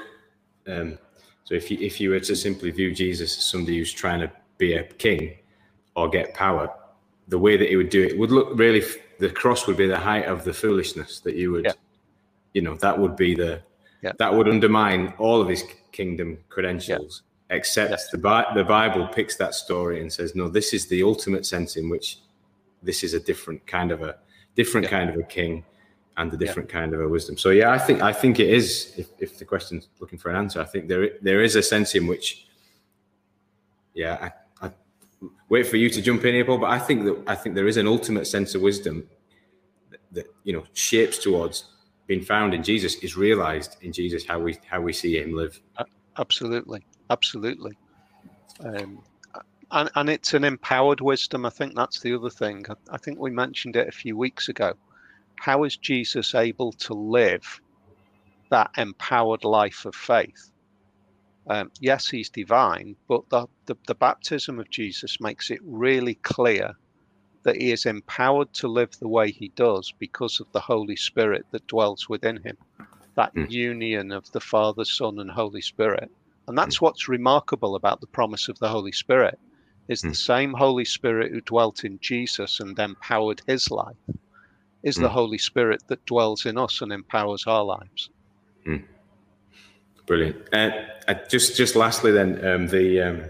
Um, 0.67 0.99
so 1.45 1.55
if 1.55 1.71
you 1.71 1.79
if 1.81 2.01
you 2.01 2.11
were 2.11 2.21
to 2.21 2.37
simply 2.37 2.71
view 2.71 2.95
Jesus 2.95 3.37
as 3.37 3.45
somebody 3.45 3.79
who's 3.79 3.93
trying 3.93 4.21
to 4.21 4.31
be 4.57 4.75
a 4.75 4.85
king 4.85 5.37
or 5.97 6.09
get 6.09 6.33
power, 6.35 6.73
the 7.29 7.39
way 7.39 7.57
that 7.57 7.69
he 7.69 7.77
would 7.77 7.91
do 7.91 8.03
it 8.03 8.19
would 8.19 8.31
look 8.31 8.51
really 8.55 8.83
the 9.21 9.31
cross 9.31 9.67
would 9.67 9.77
be 9.77 9.87
the 9.87 9.99
height 9.99 10.27
of 10.27 10.45
the 10.45 10.53
foolishness 10.53 11.21
that 11.21 11.37
you 11.37 11.53
would, 11.53 11.67
yeah. 11.67 11.73
you 12.55 12.63
know, 12.63 12.75
that 12.77 12.99
would 12.99 13.17
be 13.17 13.35
the 13.35 13.63
yeah. 14.03 14.13
that 14.19 14.35
would 14.35 14.49
undermine 14.49 15.15
all 15.19 15.41
of 15.41 15.49
his 15.49 15.63
kingdom 15.93 16.39
credentials. 16.49 17.23
Yeah. 17.23 17.57
Except 17.57 18.01
the 18.13 18.19
Bi- 18.19 18.53
the 18.55 18.65
Bible 18.65 19.09
picks 19.09 19.37
that 19.37 19.55
story 19.55 20.01
and 20.01 20.13
says, 20.13 20.35
no, 20.37 20.49
this 20.49 20.73
is 20.73 20.87
the 20.87 21.03
ultimate 21.03 21.45
sense 21.45 21.77
in 21.77 21.89
which 21.89 22.19
this 22.83 23.03
is 23.03 23.13
a 23.13 23.21
different 23.21 23.67
kind 23.67 23.91
of 23.91 24.03
a 24.03 24.17
different 24.55 24.87
kind 24.87 25.11
of 25.11 25.17
a 25.17 25.25
king 25.25 25.65
and 26.17 26.33
a 26.33 26.37
different 26.37 26.69
kind 26.69 26.95
of 26.95 27.01
a 27.01 27.09
wisdom. 27.09 27.37
So 27.37 27.51
yeah, 27.51 27.71
I 27.73 27.79
think 27.79 28.03
I 28.03 28.13
think 28.13 28.39
it 28.39 28.51
is. 28.51 28.93
If, 28.97 29.09
if 29.19 29.39
the 29.39 29.45
question's 29.45 29.89
looking 29.99 30.19
for 30.19 30.31
an 30.31 30.37
answer, 30.37 30.61
I 30.61 30.65
think 30.65 30.89
there 30.89 31.11
there 31.23 31.43
is 31.43 31.57
a 31.57 31.63
sense 31.63 31.95
in 31.95 32.07
which, 32.07 32.47
yeah, 33.95 34.15
I 34.21 34.31
wait 35.49 35.67
for 35.67 35.77
you 35.77 35.91
to 35.91 36.03
jump 36.03 36.25
in 36.25 36.35
here, 36.35 36.45
Paul. 36.45 36.59
But 36.59 36.71
I 36.71 36.79
think 36.79 37.05
that 37.05 37.23
I 37.27 37.35
think 37.35 37.55
there 37.55 37.69
is 37.69 37.77
an 37.77 37.87
ultimate 37.87 38.27
sense 38.27 38.55
of 38.55 38.63
wisdom 38.63 39.09
that, 39.91 40.01
that 40.13 40.27
you 40.45 40.53
know 40.53 40.65
shapes 40.73 41.19
towards 41.19 41.65
being 42.07 42.23
found 42.23 42.55
in 42.55 42.63
Jesus 42.63 42.97
is 42.97 43.17
realized 43.17 43.77
in 43.83 43.93
Jesus 43.93 44.27
how 44.27 44.39
we 44.39 44.59
how 44.67 44.81
we 44.81 44.93
see 44.93 45.19
him 45.19 45.35
live. 45.35 45.61
Absolutely, 46.19 46.85
absolutely. 47.09 47.79
Um, 48.65 49.03
and, 49.71 49.91
and 49.95 50.11
it's 50.11 50.35
an 50.35 50.45
empowered 50.45 51.01
wisdom. 51.01 51.47
I 51.47 51.51
think 51.51 51.75
that's 51.75 52.01
the 52.01 52.15
other 52.15 52.31
thing. 52.31 52.67
I, 52.69 52.75
I 52.95 52.99
think 52.99 53.19
we 53.19 53.31
mentioned 53.31 53.77
it 53.77 53.89
a 53.89 53.93
few 53.93 54.17
weeks 54.17 54.49
ago. 54.49 54.75
How 55.37 55.65
is 55.65 55.77
Jesus 55.77 56.35
able 56.35 56.73
to 56.73 56.95
live 56.95 57.61
that 58.51 58.71
empowered 58.77 59.45
life 59.45 59.85
of 59.85 59.95
faith? 59.95 60.50
Um, 61.47 61.71
yes, 61.81 62.09
he's 62.09 62.29
divine, 62.29 62.97
but 63.09 63.29
the, 63.31 63.47
the, 63.67 63.77
the 63.87 63.95
baptism 63.95 64.59
of 64.59 64.71
Jesus 64.71 65.21
makes 65.21 65.51
it 65.51 65.61
really 65.65 66.15
clear 66.17 66.75
that 67.43 67.57
he 67.57 67.73
is 67.73 67.87
empowered 67.87 68.53
to 68.53 68.69
live 68.69 68.93
the 68.93 69.09
way 69.09 69.31
he 69.31 69.49
does 69.57 69.93
because 69.99 70.41
of 70.41 70.53
the 70.53 70.61
Holy 70.61 70.97
Spirit 70.97 71.47
that 71.51 71.67
dwells 71.67 72.09
within 72.09 72.37
him, 72.43 72.57
that 73.15 73.35
mm. 73.35 73.51
union 73.51 74.13
of 74.13 74.31
the 74.33 74.41
Father, 74.41 74.85
Son, 74.85 75.19
and 75.19 75.31
Holy 75.31 75.63
Spirit. 75.63 76.11
And 76.47 76.57
that's 76.57 76.79
mm. 76.79 76.83
what's 76.83 77.09
remarkable 77.09 77.75
about 77.75 78.01
the 78.01 78.07
promise 78.07 78.49
of 78.49 78.59
the 78.59 78.69
Holy 78.69 78.93
Spirit 78.93 79.39
is 79.89 80.01
mm. 80.01 80.03
the 80.03 80.09
hmm. 80.09 80.15
same 80.15 80.53
Holy 80.53 80.85
Spirit 80.85 81.33
who 81.33 81.41
dwelt 81.41 81.85
in 81.85 81.99
Jesus 82.01 82.61
and 82.61 82.79
empowered 82.79 83.43
his 83.47 83.71
life 83.71 83.97
is 84.83 84.97
the 84.97 85.09
hmm. 85.09 85.15
Holy 85.15 85.39
Spirit 85.39 85.83
that 85.89 86.05
dwells 86.07 86.47
in 86.47 86.57
us 86.57 86.81
and 86.81 86.93
empowers 86.93 87.47
our 87.47 87.65
lives. 87.65 88.11
Brilliant. 90.11 90.53
Uh, 90.53 90.71
uh, 91.07 91.15
just 91.29 91.57
just 91.57 91.77
lastly 91.77 92.11
then 92.11 92.45
um, 92.45 92.67
the 92.67 93.01
um, 93.01 93.25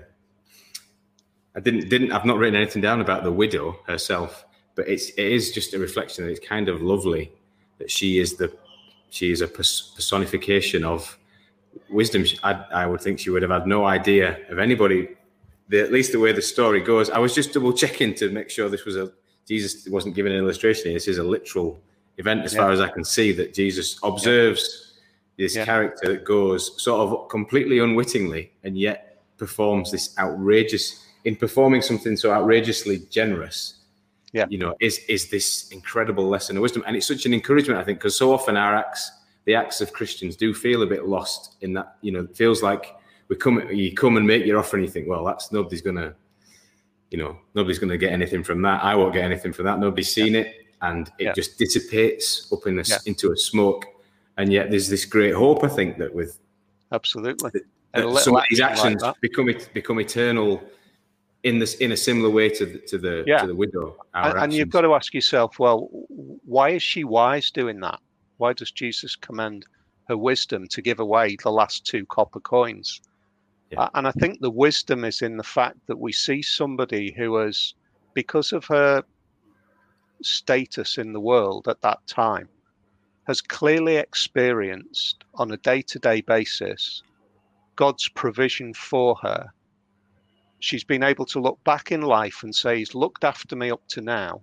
I 1.55 1.61
didn't 1.61 1.91
didn't 1.91 2.11
I've 2.11 2.25
not 2.25 2.39
written 2.39 2.57
anything 2.57 2.81
down 2.81 3.03
about 3.03 3.23
the 3.23 3.31
widow 3.31 3.79
herself, 3.87 4.47
but 4.77 4.89
it's 4.89 5.11
it 5.11 5.27
is 5.27 5.53
just 5.53 5.75
a 5.75 5.79
reflection 5.79 6.25
that 6.25 6.31
it's 6.31 6.41
kind 6.41 6.71
of 6.71 6.81
lovely 6.81 7.33
that 7.77 7.91
she 7.91 8.19
is 8.19 8.37
the 8.37 8.57
she 9.11 9.31
is 9.31 9.43
a 9.43 9.47
personification 9.47 10.83
of 10.83 11.19
wisdom. 11.91 12.25
I, 12.43 12.53
I 12.73 12.87
would 12.87 13.03
think 13.03 13.19
she 13.19 13.29
would 13.29 13.43
have 13.43 13.51
had 13.51 13.67
no 13.67 13.85
idea 13.85 14.39
of 14.49 14.59
anybody. 14.59 15.09
The, 15.69 15.83
at 15.83 15.93
least 15.93 16.13
the 16.13 16.19
way 16.19 16.33
the 16.33 16.41
story 16.41 16.81
goes. 16.81 17.11
I 17.11 17.19
was 17.19 17.35
just 17.35 17.53
double 17.53 17.75
checking 17.75 18.15
to 18.15 18.31
make 18.31 18.49
sure 18.49 18.71
this 18.71 18.87
was 18.87 18.97
a 18.97 19.13
Jesus 19.47 19.87
wasn't 19.87 20.15
giving 20.15 20.33
an 20.33 20.39
illustration. 20.39 20.95
This 20.95 21.09
is 21.09 21.19
a 21.19 21.25
literal 21.25 21.79
event, 22.17 22.41
as 22.47 22.55
yeah. 22.55 22.61
far 22.61 22.71
as 22.71 22.81
I 22.81 22.89
can 22.89 23.05
see, 23.05 23.33
that 23.33 23.53
Jesus 23.53 24.01
observes 24.03 24.87
yeah. 24.87 24.90
This 25.41 25.57
yeah. 25.57 25.65
character 25.65 26.13
that 26.13 26.25
goes 26.25 26.81
sort 26.81 27.01
of 27.01 27.29
completely 27.31 27.79
unwittingly 27.79 28.53
and 28.63 28.77
yet 28.77 29.23
performs 29.39 29.91
this 29.91 30.17
outrageous 30.19 31.07
in 31.25 31.35
performing 31.35 31.81
something 31.81 32.15
so 32.15 32.31
outrageously 32.31 33.01
generous, 33.11 33.81
yeah, 34.33 34.45
you 34.51 34.59
know, 34.59 34.75
is 34.81 35.01
is 35.09 35.31
this 35.31 35.71
incredible 35.71 36.29
lesson 36.29 36.57
of 36.57 36.63
wisdom, 36.63 36.85
and 36.87 36.95
it's 36.95 37.07
such 37.07 37.25
an 37.25 37.33
encouragement, 37.33 37.81
I 37.81 37.85
think, 37.85 37.99
because 37.99 38.17
so 38.17 38.33
often 38.33 38.57
our 38.57 38.77
acts, 38.77 39.11
the 39.47 39.55
acts 39.55 39.81
of 39.81 39.93
Christians, 39.95 40.37
do 40.37 40.53
feel 40.53 40.83
a 40.83 40.87
bit 40.87 41.07
lost 41.09 41.57
in 41.63 41.73
that. 41.73 41.97
You 42.03 42.13
know, 42.13 42.21
it 42.21 42.37
feels 42.37 42.63
like 42.63 42.95
we 43.29 43.37
come, 43.37 43.67
you 43.71 43.95
come 43.95 44.19
and 44.19 44.27
make 44.27 44.45
your 44.45 44.59
offer, 44.59 44.77
and 44.77 44.85
you 44.85 44.93
think, 44.93 45.09
well, 45.09 45.25
that's 45.25 45.53
nobody's 45.53 45.83
gonna, 45.83 46.15
you 47.11 47.19
know, 47.19 47.39
nobody's 47.55 47.79
gonna 47.79 47.99
get 47.99 48.13
anything 48.13 48.45
from 48.45 48.61
that. 48.63 48.85
I 48.85 48.95
won't 48.95 49.15
get 49.15 49.25
anything 49.25 49.55
from 49.55 49.65
that. 49.65 49.79
Nobody's 49.79 50.13
seen 50.13 50.35
yeah. 50.35 50.41
it, 50.41 50.55
and 50.83 51.09
it 51.19 51.25
yeah. 51.25 51.33
just 51.33 51.59
dissipates 51.59 52.53
up 52.53 52.67
in 52.67 52.77
this 52.77 52.91
yeah. 52.91 52.99
into 53.07 53.33
a 53.33 53.37
smoke. 53.37 53.87
And 54.41 54.51
yet, 54.51 54.71
there's 54.71 54.89
this 54.89 55.05
great 55.05 55.35
hope, 55.35 55.63
I 55.65 55.69
think, 55.69 55.99
that 55.99 56.15
with 56.15 56.39
absolutely. 56.93 57.51
That, 57.93 58.19
some 58.21 58.37
of 58.37 58.45
these 58.49 58.61
actions 58.61 59.03
like 59.03 59.21
become 59.21 59.53
become 59.75 60.01
eternal 60.01 60.63
in 61.43 61.59
this 61.59 61.75
in 61.75 61.93
a 61.93 61.97
similar 61.97 62.31
way 62.31 62.49
to 62.49 62.65
the, 62.65 62.79
to 62.79 62.97
the 62.97 63.25
yeah. 63.27 63.43
to 63.43 63.49
the 63.49 63.55
widow. 63.55 63.97
And, 64.15 64.39
and, 64.39 64.53
you've 64.55 64.71
got 64.71 64.81
to 64.81 64.95
ask 64.95 65.13
yourself, 65.13 65.59
well, 65.59 65.89
why 66.47 66.71
is 66.71 66.83
she 66.83 67.05
wise 67.05 67.51
doing 67.51 67.81
that? 67.81 68.01
Why 68.39 68.55
does 68.55 68.71
Jesus 68.71 69.15
commend 69.15 69.67
her 70.09 70.17
wisdom 70.17 70.67
to 70.69 70.81
give 70.81 71.01
away 71.01 71.37
the 71.43 71.53
last 71.53 71.85
two 71.85 72.07
copper 72.07 72.41
coins? 72.41 73.03
Yeah. 73.71 73.91
And 73.93 74.09
I 74.09 74.13
think 74.13 74.41
the 74.41 74.51
wisdom 74.51 75.05
is 75.05 75.21
in 75.21 75.37
the 75.37 75.45
fact 75.45 75.77
that 75.87 75.99
we 75.99 76.13
see 76.13 76.41
somebody 76.41 77.13
who 77.15 77.37
has, 77.37 77.75
because 78.15 78.53
of 78.53 78.65
her 78.65 79.05
status 80.23 80.97
in 80.97 81.13
the 81.13 81.21
world 81.21 81.69
at 81.69 81.83
that 81.83 81.99
time, 82.07 82.49
has 83.31 83.41
clearly 83.41 83.97
experienced 83.97 85.25
on 85.35 85.51
a 85.51 85.57
day 85.57 85.81
to 85.83 85.99
day 85.99 86.21
basis 86.21 87.03
God's 87.77 88.09
provision 88.09 88.75
for 88.75 89.17
her 89.23 89.53
she's 90.61 90.85
been 90.85 91.03
able 91.03 91.27
to 91.27 91.41
look 91.41 91.63
back 91.65 91.91
in 91.91 92.03
life 92.03 92.43
and 92.43 92.55
say, 92.55 92.79
He's 92.79 92.95
looked 92.95 93.25
after 93.25 93.57
me 93.57 93.71
up 93.71 93.83
to 93.89 94.01
now. 94.01 94.43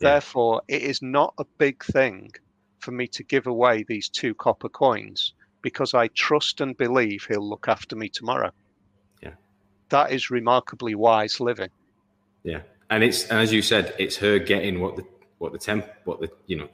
Yeah. 0.00 0.12
Therefore, 0.12 0.62
it 0.68 0.82
is 0.82 1.02
not 1.02 1.34
a 1.38 1.44
big 1.58 1.84
thing 1.84 2.32
for 2.78 2.92
me 2.92 3.06
to 3.08 3.22
give 3.24 3.46
away 3.46 3.84
these 3.86 4.08
two 4.08 4.34
copper 4.34 4.68
coins 4.68 5.34
because 5.62 5.94
I 5.94 6.08
trust 6.08 6.60
and 6.60 6.76
believe 6.76 7.26
He'll 7.28 7.46
look 7.46 7.68
after 7.68 7.96
me 7.96 8.08
tomorrow. 8.08 8.52
Yeah. 9.22 9.34
That 9.90 10.12
is 10.12 10.30
remarkably 10.30 10.94
wise 10.94 11.40
living. 11.40 11.70
Yeah. 12.44 12.60
And 12.88 13.02
it's, 13.02 13.28
and 13.28 13.40
as 13.40 13.52
you 13.52 13.62
said, 13.62 13.94
it's 13.98 14.16
her 14.16 14.38
getting 14.38 14.80
what 14.80 14.96
the, 14.96 15.04
what 15.38 15.52
the 15.52 15.58
temp, 15.58 15.86
what 16.04 16.20
the, 16.20 16.30
you 16.46 16.56
know, 16.56 16.68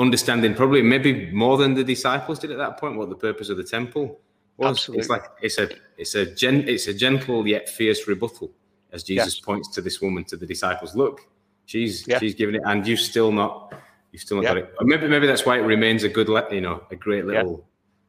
understanding 0.00 0.54
probably 0.54 0.82
maybe 0.82 1.30
more 1.30 1.58
than 1.58 1.74
the 1.74 1.84
disciples 1.84 2.38
did 2.38 2.50
at 2.50 2.58
that 2.58 2.78
point, 2.78 2.96
what 2.96 3.10
the 3.10 3.14
purpose 3.14 3.50
of 3.50 3.58
the 3.58 3.64
temple 3.64 4.18
was. 4.56 4.70
Absolutely. 4.70 5.00
It's 5.00 5.10
like 5.10 5.24
it's 5.42 5.58
a 5.58 5.68
it's 5.98 6.14
a 6.14 6.26
gen, 6.34 6.68
it's 6.68 6.86
a 6.88 6.94
gentle 6.94 7.46
yet 7.46 7.68
fierce 7.68 8.08
rebuttal 8.08 8.50
as 8.92 9.04
Jesus 9.04 9.38
yeah. 9.38 9.44
points 9.44 9.68
to 9.68 9.80
this 9.80 10.00
woman 10.00 10.24
to 10.24 10.36
the 10.36 10.46
disciples. 10.46 10.96
Look, 10.96 11.28
she's 11.66 12.06
yeah. 12.08 12.18
she's 12.18 12.34
giving 12.34 12.54
it, 12.54 12.62
and 12.64 12.86
you 12.86 12.96
still 12.96 13.30
not 13.30 13.74
you 14.10 14.18
still 14.18 14.38
not 14.38 14.44
yeah. 14.44 14.48
got 14.48 14.58
it. 14.58 14.74
maybe 14.82 15.06
maybe 15.06 15.26
that's 15.26 15.44
why 15.44 15.58
it 15.58 15.62
remains 15.62 16.02
a 16.02 16.08
good 16.08 16.28
you 16.50 16.60
know 16.60 16.82
a 16.90 16.96
great 16.96 17.26
little 17.26 17.66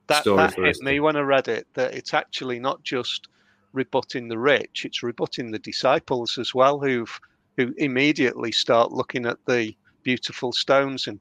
that, 0.08 0.22
story 0.22 0.38
that 0.38 0.56
for 0.56 0.64
hit 0.64 0.78
us. 0.78 0.82
me 0.82 1.00
when 1.00 1.16
I 1.16 1.22
read 1.22 1.48
it 1.48 1.68
that 1.74 1.94
it's 1.94 2.14
actually 2.14 2.60
not 2.60 2.82
just 2.84 3.28
rebutting 3.74 4.30
the 4.30 4.38
rich; 4.38 4.86
it's 4.86 5.04
rebutting 5.04 5.52
the 5.52 5.60
disciples 5.60 6.38
as 6.38 6.56
well, 6.56 6.80
who've 6.80 7.20
who 7.58 7.74
immediately 7.78 8.52
start 8.52 8.94
looking 8.94 9.26
at 9.26 9.38
the 9.46 9.76
beautiful 10.04 10.52
stones 10.52 11.08
and 11.08 11.20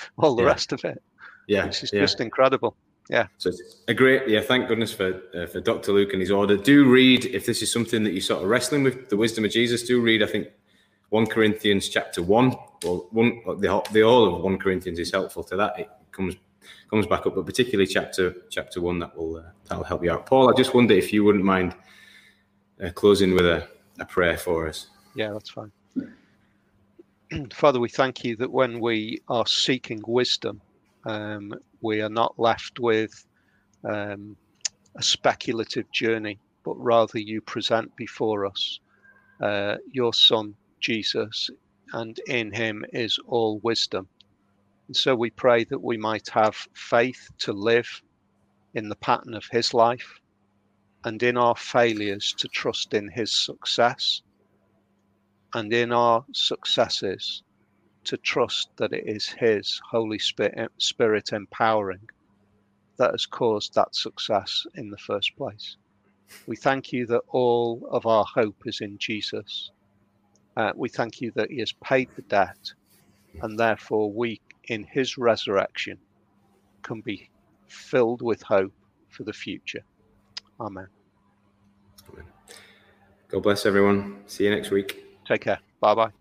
all 0.18 0.34
the 0.34 0.44
rest 0.44 0.72
of 0.72 0.84
it. 0.84 1.02
Yeah, 1.46 1.66
which 1.66 1.82
is 1.82 1.90
just 1.90 2.20
incredible. 2.20 2.76
Yeah. 3.08 3.26
So 3.38 3.48
it's 3.50 3.82
a 3.88 3.94
great, 3.94 4.28
yeah. 4.28 4.40
Thank 4.40 4.68
goodness 4.68 4.92
for 4.92 5.20
uh, 5.34 5.46
for 5.46 5.60
Dr. 5.60 5.92
Luke 5.92 6.12
and 6.12 6.20
his 6.20 6.30
order. 6.30 6.56
Do 6.56 6.88
read 6.88 7.24
if 7.24 7.44
this 7.44 7.60
is 7.60 7.72
something 7.72 8.04
that 8.04 8.12
you're 8.12 8.20
sort 8.20 8.42
of 8.42 8.48
wrestling 8.48 8.84
with 8.84 9.08
the 9.08 9.16
wisdom 9.16 9.44
of 9.44 9.50
Jesus. 9.50 9.82
Do 9.82 10.00
read. 10.00 10.22
I 10.22 10.26
think 10.26 10.48
one 11.08 11.26
Corinthians 11.26 11.88
chapter 11.88 12.22
one 12.22 12.54
or 12.84 12.98
one 13.10 13.40
the 13.58 13.82
the 13.92 14.02
whole 14.02 14.36
of 14.36 14.42
one 14.42 14.58
Corinthians 14.58 14.98
is 15.00 15.10
helpful 15.10 15.42
to 15.44 15.56
that. 15.56 15.78
It 15.78 15.90
comes 16.12 16.36
comes 16.88 17.06
back 17.06 17.26
up, 17.26 17.34
but 17.34 17.46
particularly 17.46 17.86
chapter 17.86 18.34
chapter 18.48 18.80
one 18.80 19.00
that 19.00 19.16
will 19.16 19.38
uh, 19.38 19.50
that'll 19.68 19.84
help 19.84 20.04
you 20.04 20.12
out. 20.12 20.26
Paul, 20.26 20.48
I 20.48 20.56
just 20.56 20.72
wonder 20.72 20.94
if 20.94 21.12
you 21.12 21.24
wouldn't 21.24 21.44
mind 21.44 21.74
uh, 22.82 22.90
closing 22.90 23.34
with 23.34 23.44
a, 23.44 23.66
a 23.98 24.04
prayer 24.04 24.36
for 24.36 24.68
us. 24.68 24.86
Yeah, 25.16 25.32
that's 25.32 25.50
fine. 25.50 25.72
Father, 27.52 27.78
we 27.78 27.88
thank 27.88 28.24
you 28.24 28.36
that 28.36 28.50
when 28.50 28.80
we 28.80 29.20
are 29.28 29.46
seeking 29.46 30.02
wisdom, 30.06 30.60
um, 31.04 31.52
we 31.80 32.00
are 32.00 32.08
not 32.08 32.38
left 32.38 32.80
with 32.80 33.24
um, 33.84 34.36
a 34.96 35.02
speculative 35.02 35.90
journey, 35.92 36.40
but 36.64 36.74
rather 36.74 37.18
you 37.18 37.40
present 37.40 37.94
before 37.96 38.46
us 38.46 38.80
uh, 39.40 39.76
your 39.92 40.12
Son, 40.12 40.54
Jesus, 40.80 41.50
and 41.92 42.18
in 42.26 42.52
him 42.52 42.84
is 42.92 43.18
all 43.26 43.60
wisdom. 43.62 44.08
And 44.88 44.96
so 44.96 45.14
we 45.14 45.30
pray 45.30 45.64
that 45.64 45.82
we 45.82 45.96
might 45.96 46.28
have 46.30 46.56
faith 46.74 47.30
to 47.38 47.52
live 47.52 48.02
in 48.74 48.88
the 48.88 48.96
pattern 48.96 49.34
of 49.34 49.46
his 49.50 49.72
life 49.72 50.18
and 51.04 51.22
in 51.22 51.36
our 51.36 51.56
failures 51.56 52.34
to 52.38 52.48
trust 52.48 52.92
in 52.92 53.08
his 53.08 53.32
success 53.32 54.22
and 55.54 55.72
in 55.72 55.92
our 55.92 56.24
successes 56.32 57.42
to 58.04 58.16
trust 58.16 58.70
that 58.76 58.92
it 58.92 59.04
is 59.06 59.28
His 59.28 59.80
Holy 59.90 60.18
Spirit 60.18 61.32
empowering 61.32 62.08
that 62.96 63.12
has 63.12 63.26
caused 63.26 63.74
that 63.74 63.94
success 63.94 64.66
in 64.74 64.90
the 64.90 64.98
first 64.98 65.36
place. 65.36 65.76
We 66.46 66.56
thank 66.56 66.92
you 66.92 67.06
that 67.06 67.22
all 67.28 67.88
of 67.90 68.06
our 68.06 68.24
hope 68.24 68.62
is 68.66 68.80
in 68.80 68.98
Jesus. 68.98 69.70
Uh, 70.56 70.72
we 70.74 70.88
thank 70.88 71.20
you 71.20 71.32
that 71.34 71.50
He 71.50 71.58
has 71.60 71.72
paid 71.82 72.08
the 72.16 72.22
debt, 72.22 72.72
and 73.42 73.58
therefore 73.58 74.12
we, 74.12 74.40
in 74.68 74.84
His 74.84 75.18
resurrection, 75.18 75.98
can 76.82 77.00
be 77.00 77.30
filled 77.68 78.22
with 78.22 78.42
hope 78.42 78.72
for 79.08 79.24
the 79.24 79.32
future. 79.32 79.84
Amen. 80.60 80.86
God 83.28 83.42
bless 83.42 83.64
everyone. 83.64 84.22
See 84.26 84.44
you 84.44 84.50
next 84.50 84.70
week. 84.70 85.09
Take 85.30 85.42
care. 85.42 85.60
Bye 85.80 85.94
bye. 85.94 86.19